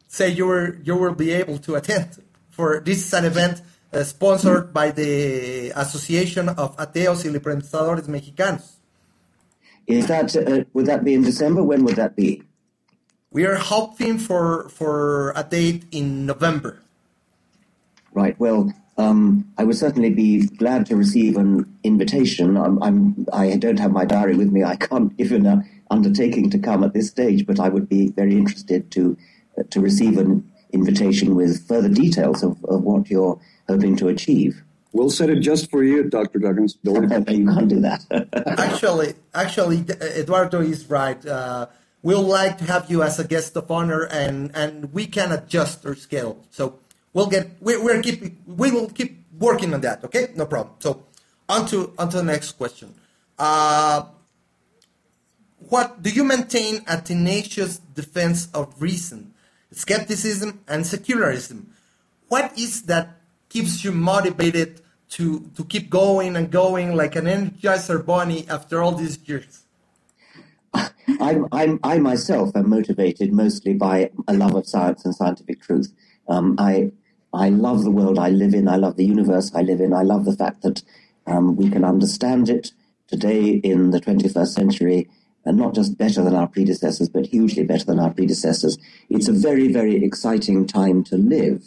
[0.09, 3.61] say you were you will be able to attend for this is an event
[3.92, 8.75] uh, sponsored by the Association of Ateos y Pensadores Mexicanos.
[9.87, 11.62] Is that uh, would that be in December?
[11.62, 12.42] When would that be?
[13.31, 16.81] We are hoping for for a date in November.
[18.12, 18.38] Right.
[18.40, 22.57] Well, um, I would certainly be glad to receive an invitation.
[22.57, 24.64] I'm, I'm, I don't have my diary with me.
[24.64, 28.33] I can't give an undertaking to come at this stage, but I would be very
[28.33, 29.17] interested to
[29.58, 33.38] uh, to receive an invitation with further details of, of what you're
[33.69, 34.63] hoping to achieve.
[34.97, 36.38] We'll set it just for you, Dr.
[36.38, 36.79] Dawkins.
[36.83, 38.01] you can't do that.
[38.59, 41.21] actually, actually, Eduardo is right.
[41.25, 41.67] Uh,
[42.03, 45.85] we'll like to have you as a guest of honor, and, and we can adjust
[45.85, 46.42] our schedule.
[46.49, 46.79] So
[47.13, 50.03] we'll get we, we're keep we will keep working on that.
[50.03, 50.77] Okay, no problem.
[50.79, 51.05] So
[51.47, 52.94] on to on to the next question.
[53.38, 54.07] Uh,
[55.69, 59.35] what do you maintain a tenacious defense of reason,
[59.73, 61.75] skepticism, and secularism?
[62.29, 63.21] What is that
[63.51, 64.81] keeps you motivated
[65.11, 69.67] to to keep going and going like an energizer bunny after all these years?
[71.21, 75.92] I'm, I'm, I myself am motivated mostly by a love of science and scientific truth.
[76.29, 76.92] Um, I,
[77.33, 78.69] I love the world I live in.
[78.69, 79.92] I love the universe I live in.
[79.92, 80.83] I love the fact that
[81.27, 82.73] um, we can understand it
[83.09, 85.09] today in the 21st century,
[85.44, 88.79] and not just better than our predecessors, but hugely better than our predecessors.
[89.09, 91.63] It's a very, very exciting time to live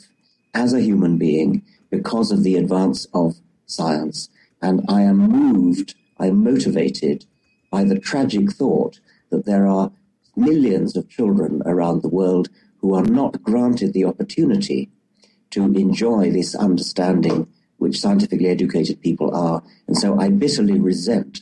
[0.53, 4.29] as a human being because of the advance of science.
[4.61, 7.25] And I am moved, I am motivated
[7.71, 9.91] by the tragic thought that there are
[10.35, 14.89] millions of children around the world who are not granted the opportunity
[15.51, 19.63] to enjoy this understanding which scientifically educated people are.
[19.87, 21.41] And so I bitterly resent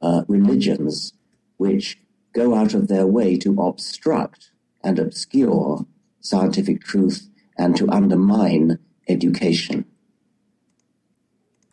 [0.00, 1.12] uh, religions
[1.56, 1.98] which
[2.32, 4.50] go out of their way to obstruct
[4.82, 5.86] and obscure
[6.20, 7.28] scientific truth
[7.58, 8.78] and to undermine
[9.08, 9.84] education.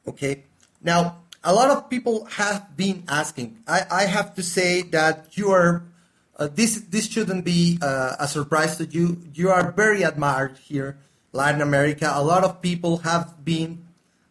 [0.08, 0.44] Okay.
[0.82, 3.60] Now, a lot of people have been asking.
[3.68, 5.84] I, I have to say that you are
[6.40, 9.20] uh, this this shouldn't be uh, a surprise to you.
[9.34, 10.98] You are very admired here,
[11.34, 12.10] Latin America.
[12.14, 13.86] A lot of people have been,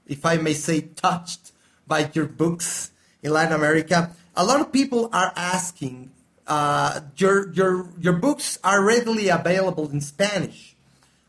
[0.07, 1.53] if I may say, touched
[1.87, 2.91] by your books
[3.23, 4.17] in Latin America.
[4.35, 6.11] A lot of people are asking.
[6.47, 10.68] Uh, your your your books are readily available in Spanish,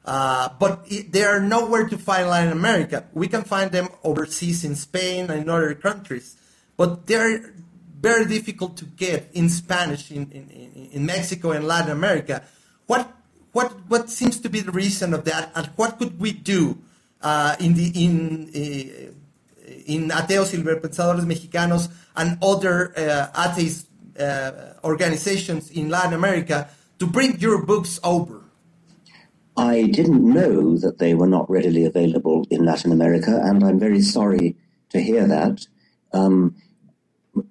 [0.10, 3.06] uh, but it, they are nowhere to find in Latin America.
[3.14, 6.36] We can find them overseas in Spain and in other countries,
[6.78, 7.54] but they're
[8.02, 12.42] very difficult to get in Spanish in, in, in Mexico and Latin America.
[12.88, 13.08] What
[13.52, 16.80] what what seems to be the reason of that, and what could we do
[17.22, 19.14] uh, in the in uh,
[19.86, 23.86] in Ateos y Pensadores Mexicanos and other uh, atheist
[24.20, 28.39] uh, organizations in Latin America to bring your books over?
[29.60, 34.02] I didn't know that they were not readily available in Latin America, and I'm very
[34.02, 34.56] sorry
[34.92, 35.68] to hear that.
[36.14, 36.56] Um,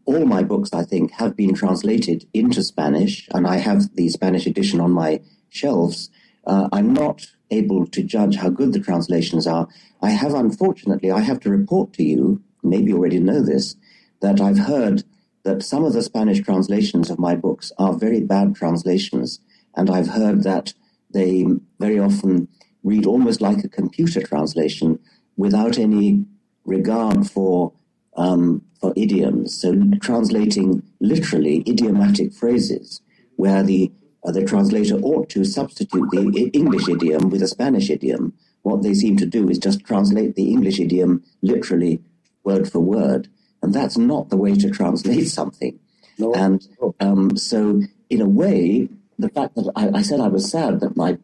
[0.07, 4.47] all my books, I think, have been translated into Spanish, and I have the Spanish
[4.47, 6.09] edition on my shelves.
[6.47, 9.69] Uh, I'm not able to judge how good the translations are.
[10.01, 13.77] I have, unfortunately, I have to report to you, maybe you already know this,
[14.23, 15.05] that I've heard
[15.43, 19.41] that some of the Spanish translations of my books are very bad translations,
[19.75, 20.73] and I've heard that
[21.13, 21.47] they
[21.79, 22.49] very often
[22.83, 24.99] read almost like a computer translation
[25.37, 26.25] without any
[26.65, 27.73] regard for
[28.17, 29.61] um, for idioms.
[29.61, 33.01] So translating literally idiomatic phrases
[33.37, 33.93] where the
[34.25, 38.35] uh, the translator ought to substitute the English idiom with a Spanish idiom.
[38.63, 42.03] What they seem to do is just translate the English idiom literally
[42.43, 43.29] word for word,
[43.63, 45.79] and that's not the way to translate something.
[46.19, 46.35] No.
[46.35, 46.67] And
[46.99, 48.89] um, so, in a way,
[49.19, 51.19] the fact that I, I, said I was sad that my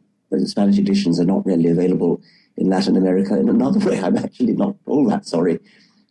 [0.45, 2.21] Spanish editions are not really available
[2.57, 3.39] in Latin America.
[3.39, 5.61] In another way, I'm actually not all that sorry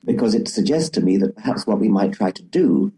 [0.06, 2.92] because it suggests to me that perhaps what we might try to do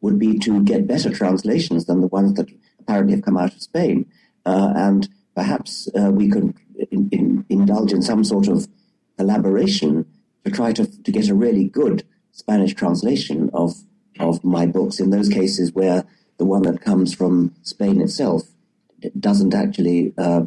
[0.00, 3.62] would be to get better translations than the ones that apparently have come out of
[3.62, 4.06] Spain.
[4.46, 6.54] Uh, and perhaps uh, we could
[6.90, 8.66] in, in, indulge in some sort of
[9.18, 10.06] collaboration
[10.44, 13.74] to try to, to get a really good Spanish translation of,
[14.18, 16.04] of my books in those cases where
[16.40, 18.44] the one that comes from Spain itself
[19.28, 20.46] doesn't actually uh,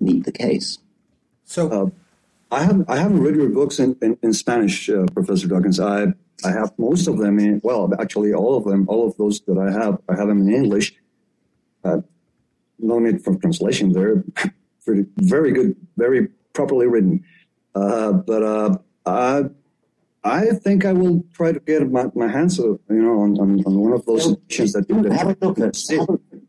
[0.00, 0.78] meet the case.
[1.46, 1.86] So, uh,
[2.54, 5.80] I haven't I haven't read your books in, in, in Spanish, uh, Professor Dawkins.
[5.80, 6.12] I
[6.44, 9.58] I have most of them in well, actually all of them, all of those that
[9.58, 10.94] I have, I have them in English.
[11.82, 12.02] Uh,
[12.78, 13.92] no need for translation.
[13.92, 14.22] They're
[14.84, 17.24] pretty, very good, very properly written.
[17.74, 19.44] Uh, but uh, I
[20.26, 23.78] I think I will try to get my, my hands, you know, on, on, on
[23.78, 25.76] one of those editions that you have a look at.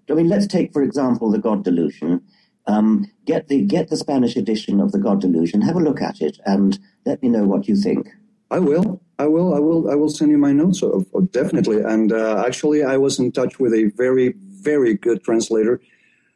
[0.09, 2.21] I mean, let's take for example the God Delusion
[2.67, 5.61] um, get the get the Spanish edition of the God Delusion.
[5.61, 8.07] Have a look at it and let me know what you think.
[8.51, 9.01] I will.
[9.19, 9.55] I will.
[9.55, 9.89] I will.
[9.89, 10.84] I will send you my notes.
[10.84, 11.82] Of, of, definitely.
[11.82, 15.82] And uh, actually, I was in touch with a very, very good translator,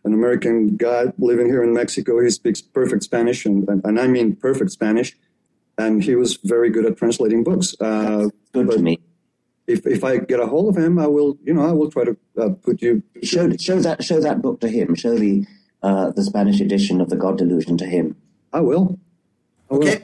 [0.03, 2.21] an American guy living here in Mexico.
[2.21, 5.15] He speaks perfect Spanish, and, and, and I mean perfect Spanish.
[5.81, 7.75] And he was very good at translating books.
[7.79, 8.99] Uh, good to me.
[9.67, 11.37] If, if I get a hold of him, I will.
[11.43, 13.03] You know, I will try to uh, put you.
[13.23, 14.95] Show show that show that book to him.
[14.95, 15.45] Show the
[15.81, 18.15] uh, the Spanish edition of the God Delusion to him.
[18.51, 18.99] I will.
[19.69, 19.87] I will.
[19.87, 20.03] Okay.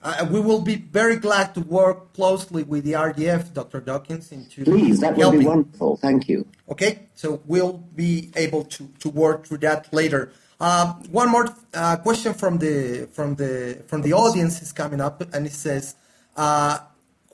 [0.00, 3.80] Uh, we will be very glad to work closely with the RDF, Dr.
[3.80, 5.96] Dawkins, into Please, that would be wonderful.
[5.96, 6.46] Thank you.
[6.70, 10.30] Okay, so we'll be able to, to work through that later.
[10.60, 15.22] Uh, one more uh, question from the from the from the audience is coming up,
[15.32, 15.94] and it says,
[16.36, 16.78] uh,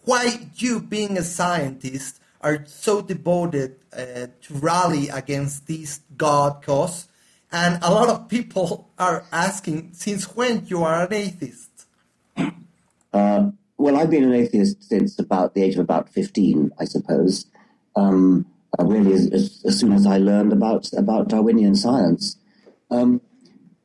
[0.05, 7.09] "Why you, being a scientist, are so devoted uh, to rally against this God cause?"
[7.55, 11.87] And a lot of people are asking, since when you are an atheist?
[13.12, 17.47] Uh, well, I've been an atheist since about the age of about 15, I suppose.
[17.95, 18.47] Um,
[18.77, 22.37] uh, really, as, as, as, soon as I learned about, about Darwinian science.
[22.91, 23.20] Um,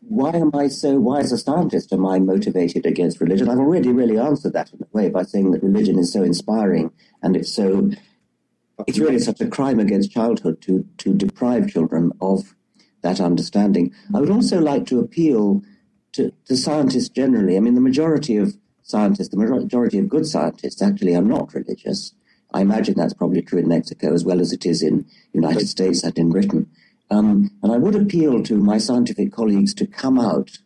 [0.02, 3.48] why am I so, why as a scientist am I motivated against religion?
[3.48, 6.92] I've already really answered that in a way by saying that religion is so inspiring
[7.22, 7.92] and it's so,
[8.88, 12.56] it's really such a crime against childhood to, to deprive children of
[13.04, 13.94] that understanding.
[14.14, 15.62] I would also like to appeal
[16.14, 17.56] to, to scientists generally.
[17.56, 22.14] I mean, the majority of scientists, the majority of good scientists actually are not religious.
[22.52, 26.04] I imagine that's probably true in Mexico as well as it is in United States
[26.04, 26.68] and in Britain.
[27.12, 30.60] Um, and I would appeal to my scientific colleagues to come out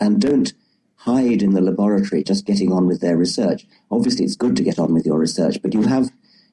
[0.00, 0.52] and don't
[0.96, 3.66] hide in the laboratory just getting on with their research.
[3.90, 6.10] Obviously, it's good to get on with your research, but you have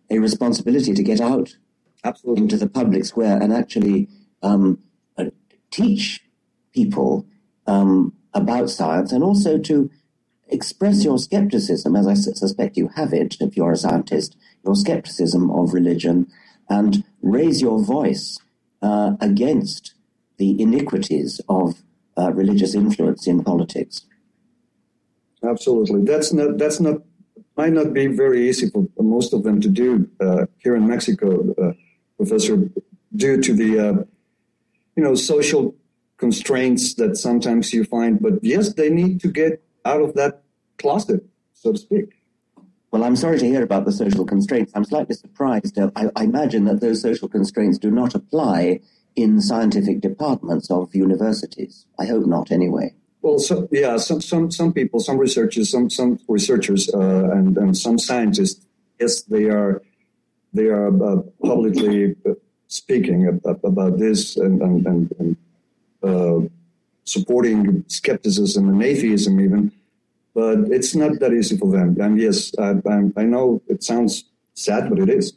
[0.09, 1.55] a responsibility to get out
[2.03, 2.43] Absolutely.
[2.43, 4.09] into the public square and actually
[4.41, 4.79] um,
[5.71, 6.21] teach
[6.73, 7.25] people
[7.67, 9.89] um, about science and also to
[10.47, 14.35] express your skepticism, as I suspect you have it if you're a scientist,
[14.65, 16.27] your skepticism of religion
[16.69, 18.39] and raise your voice
[18.81, 19.93] uh, against
[20.37, 21.81] the iniquities of
[22.17, 24.05] uh, religious influence in politics.
[25.43, 27.01] Absolutely, that's not that's not
[27.57, 31.53] might not be very easy for most of them to do uh, here in Mexico,
[31.61, 31.73] uh,
[32.17, 32.69] Professor,
[33.15, 34.03] due to the uh,
[34.95, 35.75] you know social
[36.17, 38.21] constraints that sometimes you find.
[38.21, 40.43] But yes, they need to get out of that
[40.77, 42.18] closet, so to speak.
[42.91, 44.71] Well, I'm sorry to hear about the social constraints.
[44.73, 45.77] I'm slightly surprised.
[45.77, 48.79] I, I imagine that those social constraints do not apply
[49.15, 51.85] in scientific departments of universities.
[51.99, 52.95] I hope not, anyway.
[53.21, 56.99] Well, so, yeah, some, some some people, some researchers, some some researchers, uh,
[57.31, 58.65] and, and some scientists,
[58.99, 59.83] yes, they are
[60.53, 62.15] they are uh, publicly
[62.67, 65.37] speaking about this and and, and, and
[66.01, 66.47] uh,
[67.03, 69.71] supporting skepticism and atheism, even.
[70.39, 71.99] But it's not that easy for them.
[71.99, 74.13] And yes, I, I, I know it sounds
[74.53, 75.33] sad, but it is.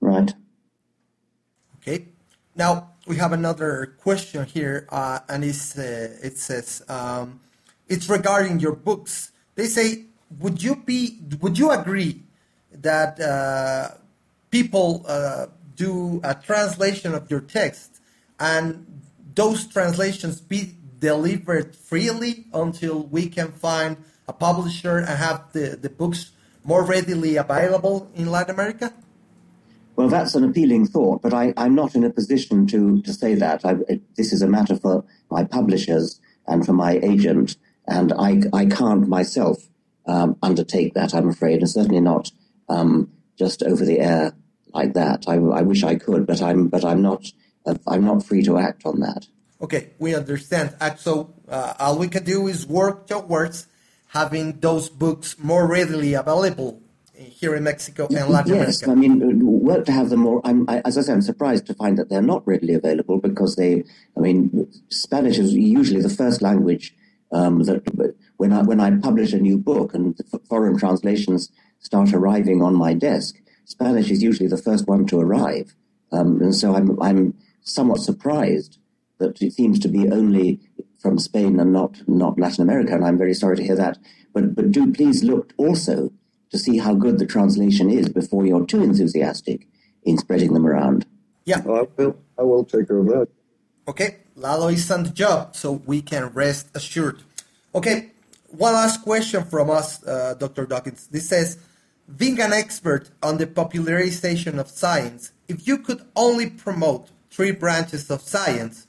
[0.00, 0.30] Right.
[1.78, 1.98] Okay.
[2.54, 2.70] Now
[3.10, 7.40] we have another question here, uh, and it's, uh, it says um,
[7.88, 9.32] it's regarding your books.
[9.56, 10.04] They say,
[10.38, 12.22] would you be, would you agree
[12.72, 13.96] that uh,
[14.50, 18.00] people uh, do a translation of your text,
[18.38, 18.86] and
[19.34, 20.74] those translations be
[21.04, 26.32] delivered freely until we can find a publisher and have the, the books
[26.64, 28.90] more readily available in Latin America?
[29.96, 33.34] Well, that's an appealing thought, but I, am not in a position to, to say
[33.34, 33.66] that.
[33.66, 33.74] I,
[34.16, 39.06] this is a matter for my publishers and for my agent, and I, I can't
[39.06, 39.58] myself
[40.06, 42.32] um, undertake that, I'm afraid, and certainly not
[42.70, 44.32] um, just over the air
[44.72, 45.26] like that.
[45.28, 47.26] I, I, wish I could, but I'm, but I'm not,
[47.86, 49.26] I'm not free to act on that.
[49.60, 50.74] Okay, we understand.
[50.98, 53.66] So uh, all we can do is work towards
[54.08, 56.80] having those books more readily available
[57.16, 58.90] here in Mexico and Latin yes, America.
[58.90, 60.40] I mean, work to have them more.
[60.44, 63.56] I'm, I, as I say, I'm surprised to find that they're not readily available because
[63.56, 63.84] they.
[64.16, 66.94] I mean, Spanish is usually the first language
[67.32, 71.50] um, that when I when I publish a new book and foreign translations
[71.80, 75.74] start arriving on my desk, Spanish is usually the first one to arrive,
[76.12, 78.78] um, and so I'm I'm somewhat surprised
[79.18, 80.60] that it seems to be only
[80.98, 83.98] from Spain and not not Latin America, and I'm very sorry to hear that.
[84.32, 86.12] But but do please look also
[86.50, 89.66] to see how good the translation is before you're too enthusiastic
[90.04, 91.06] in spreading them around.
[91.44, 92.16] Yeah, I will.
[92.38, 93.28] I will take care of that.
[93.86, 97.22] Okay, Lalo is on the job, so we can rest assured.
[97.74, 98.10] Okay,
[98.48, 100.64] one last question from us, uh, Dr.
[100.66, 101.08] Dawkins.
[101.08, 101.58] This says,
[102.16, 108.10] being an expert on the popularization of science, if you could only promote three branches
[108.10, 108.86] of science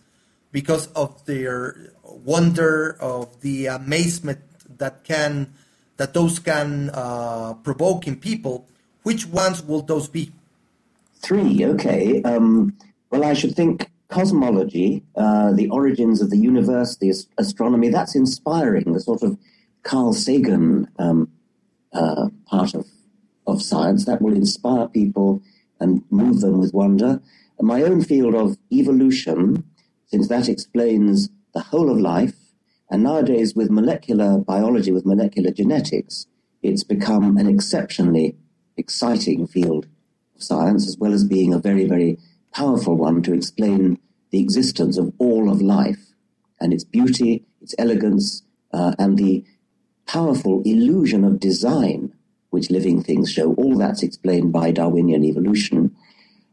[0.55, 4.39] because of their wonder, of the amazement
[4.77, 5.53] that can
[5.97, 8.65] that those can uh, provoke in people,
[9.03, 10.31] which ones will those be?
[11.19, 12.21] Three, okay.
[12.23, 12.73] Um,
[13.09, 18.93] well, I should think cosmology, uh, the origins of the universe, the astronomy, that's inspiring,
[18.93, 19.37] the sort of
[19.83, 21.29] Carl Sagan um,
[21.91, 22.87] uh, part of,
[23.45, 24.05] of science.
[24.05, 25.41] That will inspire people
[25.81, 27.19] and move them with wonder.
[27.59, 29.65] And my own field of evolution,
[30.15, 32.35] since that explains the whole of life,
[32.89, 36.25] and nowadays, with molecular biology, with molecular genetics,
[36.63, 38.37] it's become an exceptionally
[38.77, 39.87] exciting field
[40.33, 42.17] of science, as well as being a very, very
[42.53, 43.99] powerful one to explain
[44.31, 46.13] the existence of all of life
[46.61, 48.41] and its beauty, its elegance,
[48.71, 49.43] uh, and the
[50.05, 52.13] powerful illusion of design
[52.51, 53.53] which living things show.
[53.55, 55.93] All that's explained by Darwinian evolution.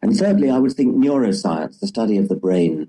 [0.03, 2.89] And thirdly, I would think neuroscience, the study of the brain,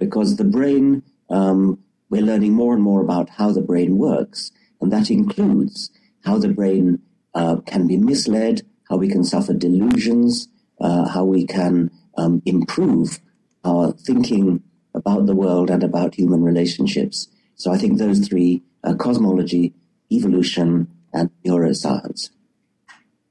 [0.00, 1.78] because the brain um,
[2.10, 5.90] we're learning more and more about how the brain works, and that includes
[6.24, 7.00] how the brain
[7.34, 10.48] uh, can be misled, how we can suffer delusions,
[10.80, 13.20] uh, how we can um, improve
[13.64, 17.28] our thinking about the world and about human relationships.
[17.54, 19.72] So I think those three uh, cosmology,
[20.10, 22.30] evolution, and neuroscience.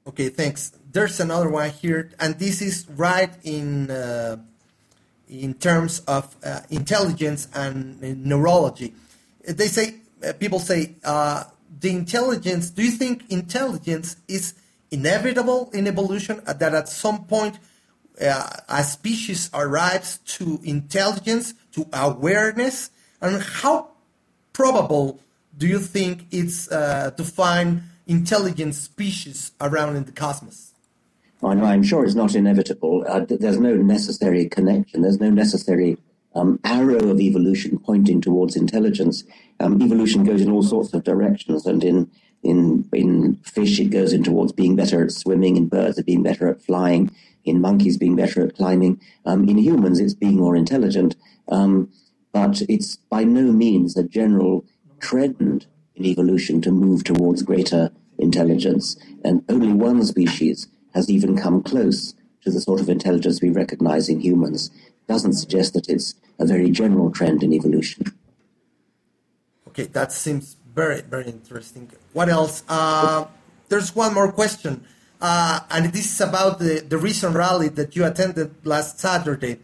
[0.06, 0.72] Okay, thanks.
[0.90, 4.38] There's another one here, and this is right in uh,
[5.30, 8.94] in terms of uh, intelligence and neurology.
[9.46, 9.94] They say,
[10.26, 11.44] uh, people say, uh,
[11.80, 14.54] the intelligence, do you think intelligence is
[14.90, 17.58] inevitable in evolution, uh, that at some point
[18.20, 22.90] uh, a species arrives to intelligence, to awareness?
[23.22, 23.90] And how
[24.52, 25.20] probable
[25.56, 30.69] do you think it's uh, to find intelligent species around in the cosmos?
[31.42, 33.04] I'm sure it's not inevitable.
[33.06, 35.02] Uh, there's no necessary connection.
[35.02, 35.96] There's no necessary
[36.34, 39.24] um, arrow of evolution pointing towards intelligence.
[39.58, 42.10] Um, evolution goes in all sorts of directions, and in
[42.42, 45.56] in in fish it goes in towards being better at swimming.
[45.56, 47.10] In birds, it being better at flying.
[47.44, 49.00] in monkeys being better at climbing.
[49.24, 51.16] Um, in humans, it's being more intelligent.
[51.48, 51.90] Um,
[52.32, 54.64] but it's by no means a general
[55.00, 55.66] trend
[55.96, 58.96] in evolution to move towards greater intelligence.
[59.24, 64.08] And only one species has even come close to the sort of intelligence we recognize
[64.08, 64.70] in humans.
[65.06, 68.14] Doesn't suggest that it's a very general trend in evolution.
[69.68, 71.90] Okay, that seems very, very interesting.
[72.12, 72.64] What else?
[72.68, 73.26] Uh,
[73.68, 74.84] there's one more question,
[75.20, 79.58] uh, and this is about the, the recent rally that you attended last Saturday.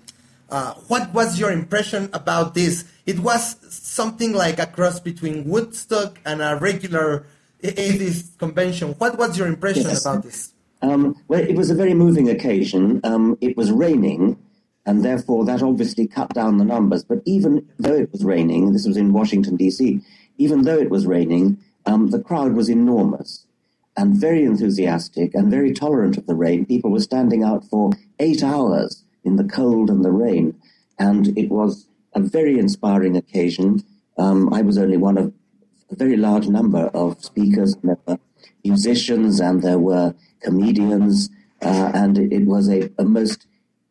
[0.49, 2.85] Uh, what was your impression about this?
[3.05, 7.27] It was something like a cross between Woodstock and a regular
[7.63, 8.95] atheist convention.
[8.99, 10.05] What was your impression yes.
[10.05, 10.53] about this?
[10.83, 13.01] Um, well, it was a very moving occasion.
[13.05, 14.39] Um, it was raining,
[14.85, 17.05] and therefore that obviously cut down the numbers.
[17.05, 20.01] But even though it was raining, this was in Washington, D.C.,
[20.39, 23.47] even though it was raining, um, the crowd was enormous
[23.97, 26.67] and very enthusiastic and very tolerant of the rain.
[26.67, 30.55] People were standing out for eight hours in the cold and the rain,
[30.99, 33.83] and it was a very inspiring occasion.
[34.19, 35.33] Um, I was only one of
[35.91, 37.77] a very large number of speakers.
[38.65, 41.31] Musicians and there were comedians,
[41.63, 43.47] uh, and it, was a, a, most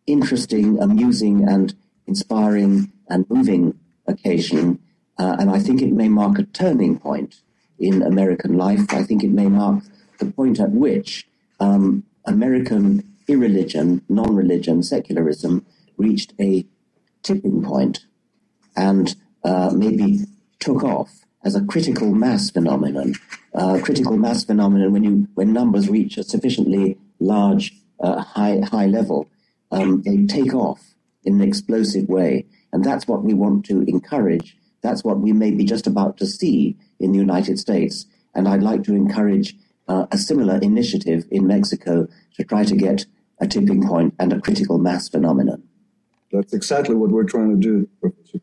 [0.08, 1.74] interesting, amusing, and
[2.08, 3.78] inspiring and moving
[4.08, 4.80] occasion.
[5.18, 7.42] Uh, and I think it may mark a turning point
[7.80, 8.94] in American life.
[8.94, 9.84] I think it may mark
[10.20, 11.28] the point at which
[11.60, 15.66] um, American irreligion, non religion, secularism
[15.98, 16.66] reached a
[17.24, 18.06] tipping point
[18.76, 20.20] and uh, maybe
[20.60, 23.14] took off as a critical mass phenomenon.
[23.54, 27.72] Uh, critical mass phenomenon when you when numbers reach a sufficiently large
[28.02, 29.30] uh, high high level,
[29.72, 34.58] um, they take off in an explosive way, and that's what we want to encourage.
[34.82, 38.64] That's what we may be just about to see in the United States, and I'd
[38.64, 39.56] like to encourage
[39.88, 43.06] uh, a similar initiative in Mexico to try to get
[43.40, 45.64] a tipping point and a critical mass phenomenon.
[46.32, 48.40] That's exactly what we're trying to do, Professor.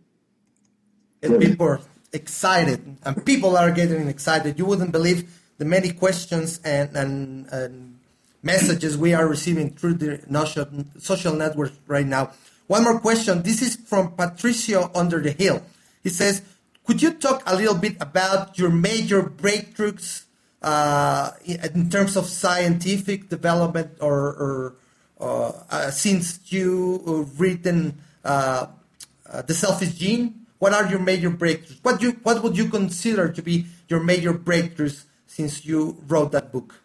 [1.20, 1.78] People
[2.12, 4.58] excited, and people are getting excited.
[4.58, 7.98] You wouldn't believe the many questions and, and, and
[8.42, 10.20] messages we are receiving through the
[10.98, 12.32] social networks right now.
[12.66, 13.42] One more question.
[13.42, 15.62] This is from Patricio Under the Hill.
[16.02, 16.42] He says,
[16.84, 20.24] could you talk a little bit about your major breakthroughs
[20.62, 24.74] uh, in terms of scientific development or, or
[25.20, 28.66] uh, uh, since you written uh,
[29.30, 30.41] uh, The Selfish Gene?
[30.62, 31.80] What are your major breakthroughs?
[31.82, 36.52] What you what would you consider to be your major breakthroughs since you wrote that
[36.52, 36.76] book?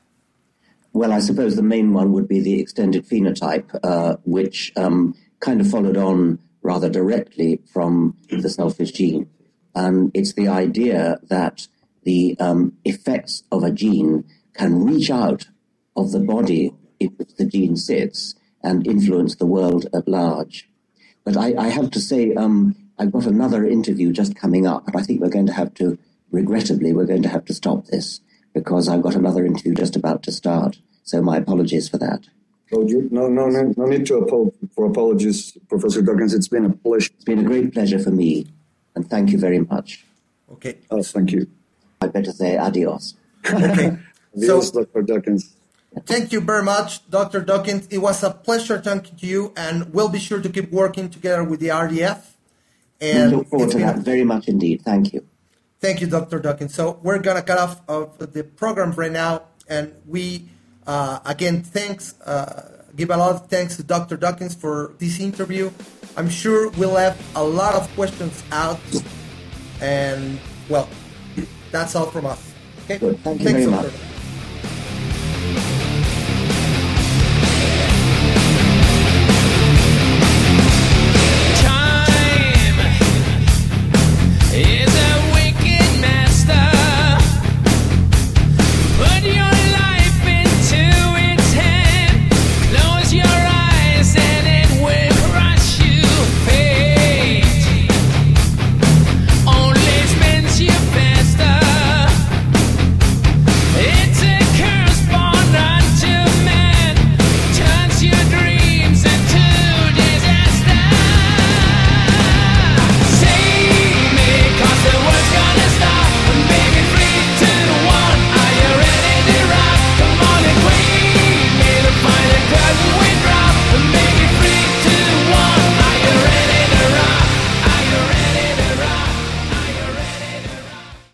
[0.93, 5.61] Well, I suppose the main one would be the extended phenotype, uh, which um, kind
[5.61, 9.29] of followed on rather directly from the selfish gene.
[9.75, 11.67] And it's the idea that
[12.01, 14.25] the um, effects of a gene
[14.55, 15.49] can reach out
[15.95, 20.67] of the body in which the gene sits and influence the world at large.
[21.23, 24.95] But I, I have to say, um, I've got another interview just coming up, but
[24.95, 25.97] I think we're going to have to,
[26.31, 28.21] regrettably, we're going to have to stop this
[28.53, 30.79] because I've got another interview just about to start.
[31.03, 32.25] So my apologies for that.
[32.73, 36.33] Oh, no, no, no, no need to apo- for apologies, Professor Dawkins.
[36.33, 37.11] It's been a pleasure.
[37.15, 38.47] It's been a great pleasure for me,
[38.93, 40.03] and thank you very much.
[40.51, 40.77] Okay.
[40.91, 41.47] Oh, thank you.
[42.01, 43.15] I better say adios.
[43.45, 43.97] okay.
[44.35, 45.01] adios, so, Dr.
[45.03, 45.55] Dawkins.
[46.05, 47.39] Thank you very much, Dr.
[47.39, 47.87] Dawkins.
[47.87, 51.45] It was a pleasure talking to you, and we'll be sure to keep working together
[51.45, 52.33] with the RDF
[53.01, 54.81] and we look forward to that very much indeed.
[54.83, 55.25] Thank you.
[55.79, 56.39] Thank you, Dr.
[56.39, 56.73] Dawkins.
[56.73, 60.49] So we're gonna cut off of the program right now, and we
[60.85, 64.17] uh, again thanks uh, give a lot of thanks to Dr.
[64.17, 65.71] Dawkins for this interview.
[66.15, 68.79] I'm sure we'll have a lot of questions out,
[69.81, 70.89] and well,
[71.71, 72.53] that's all from us.
[72.85, 73.19] Okay, Good.
[73.19, 73.93] thank you thanks, very much.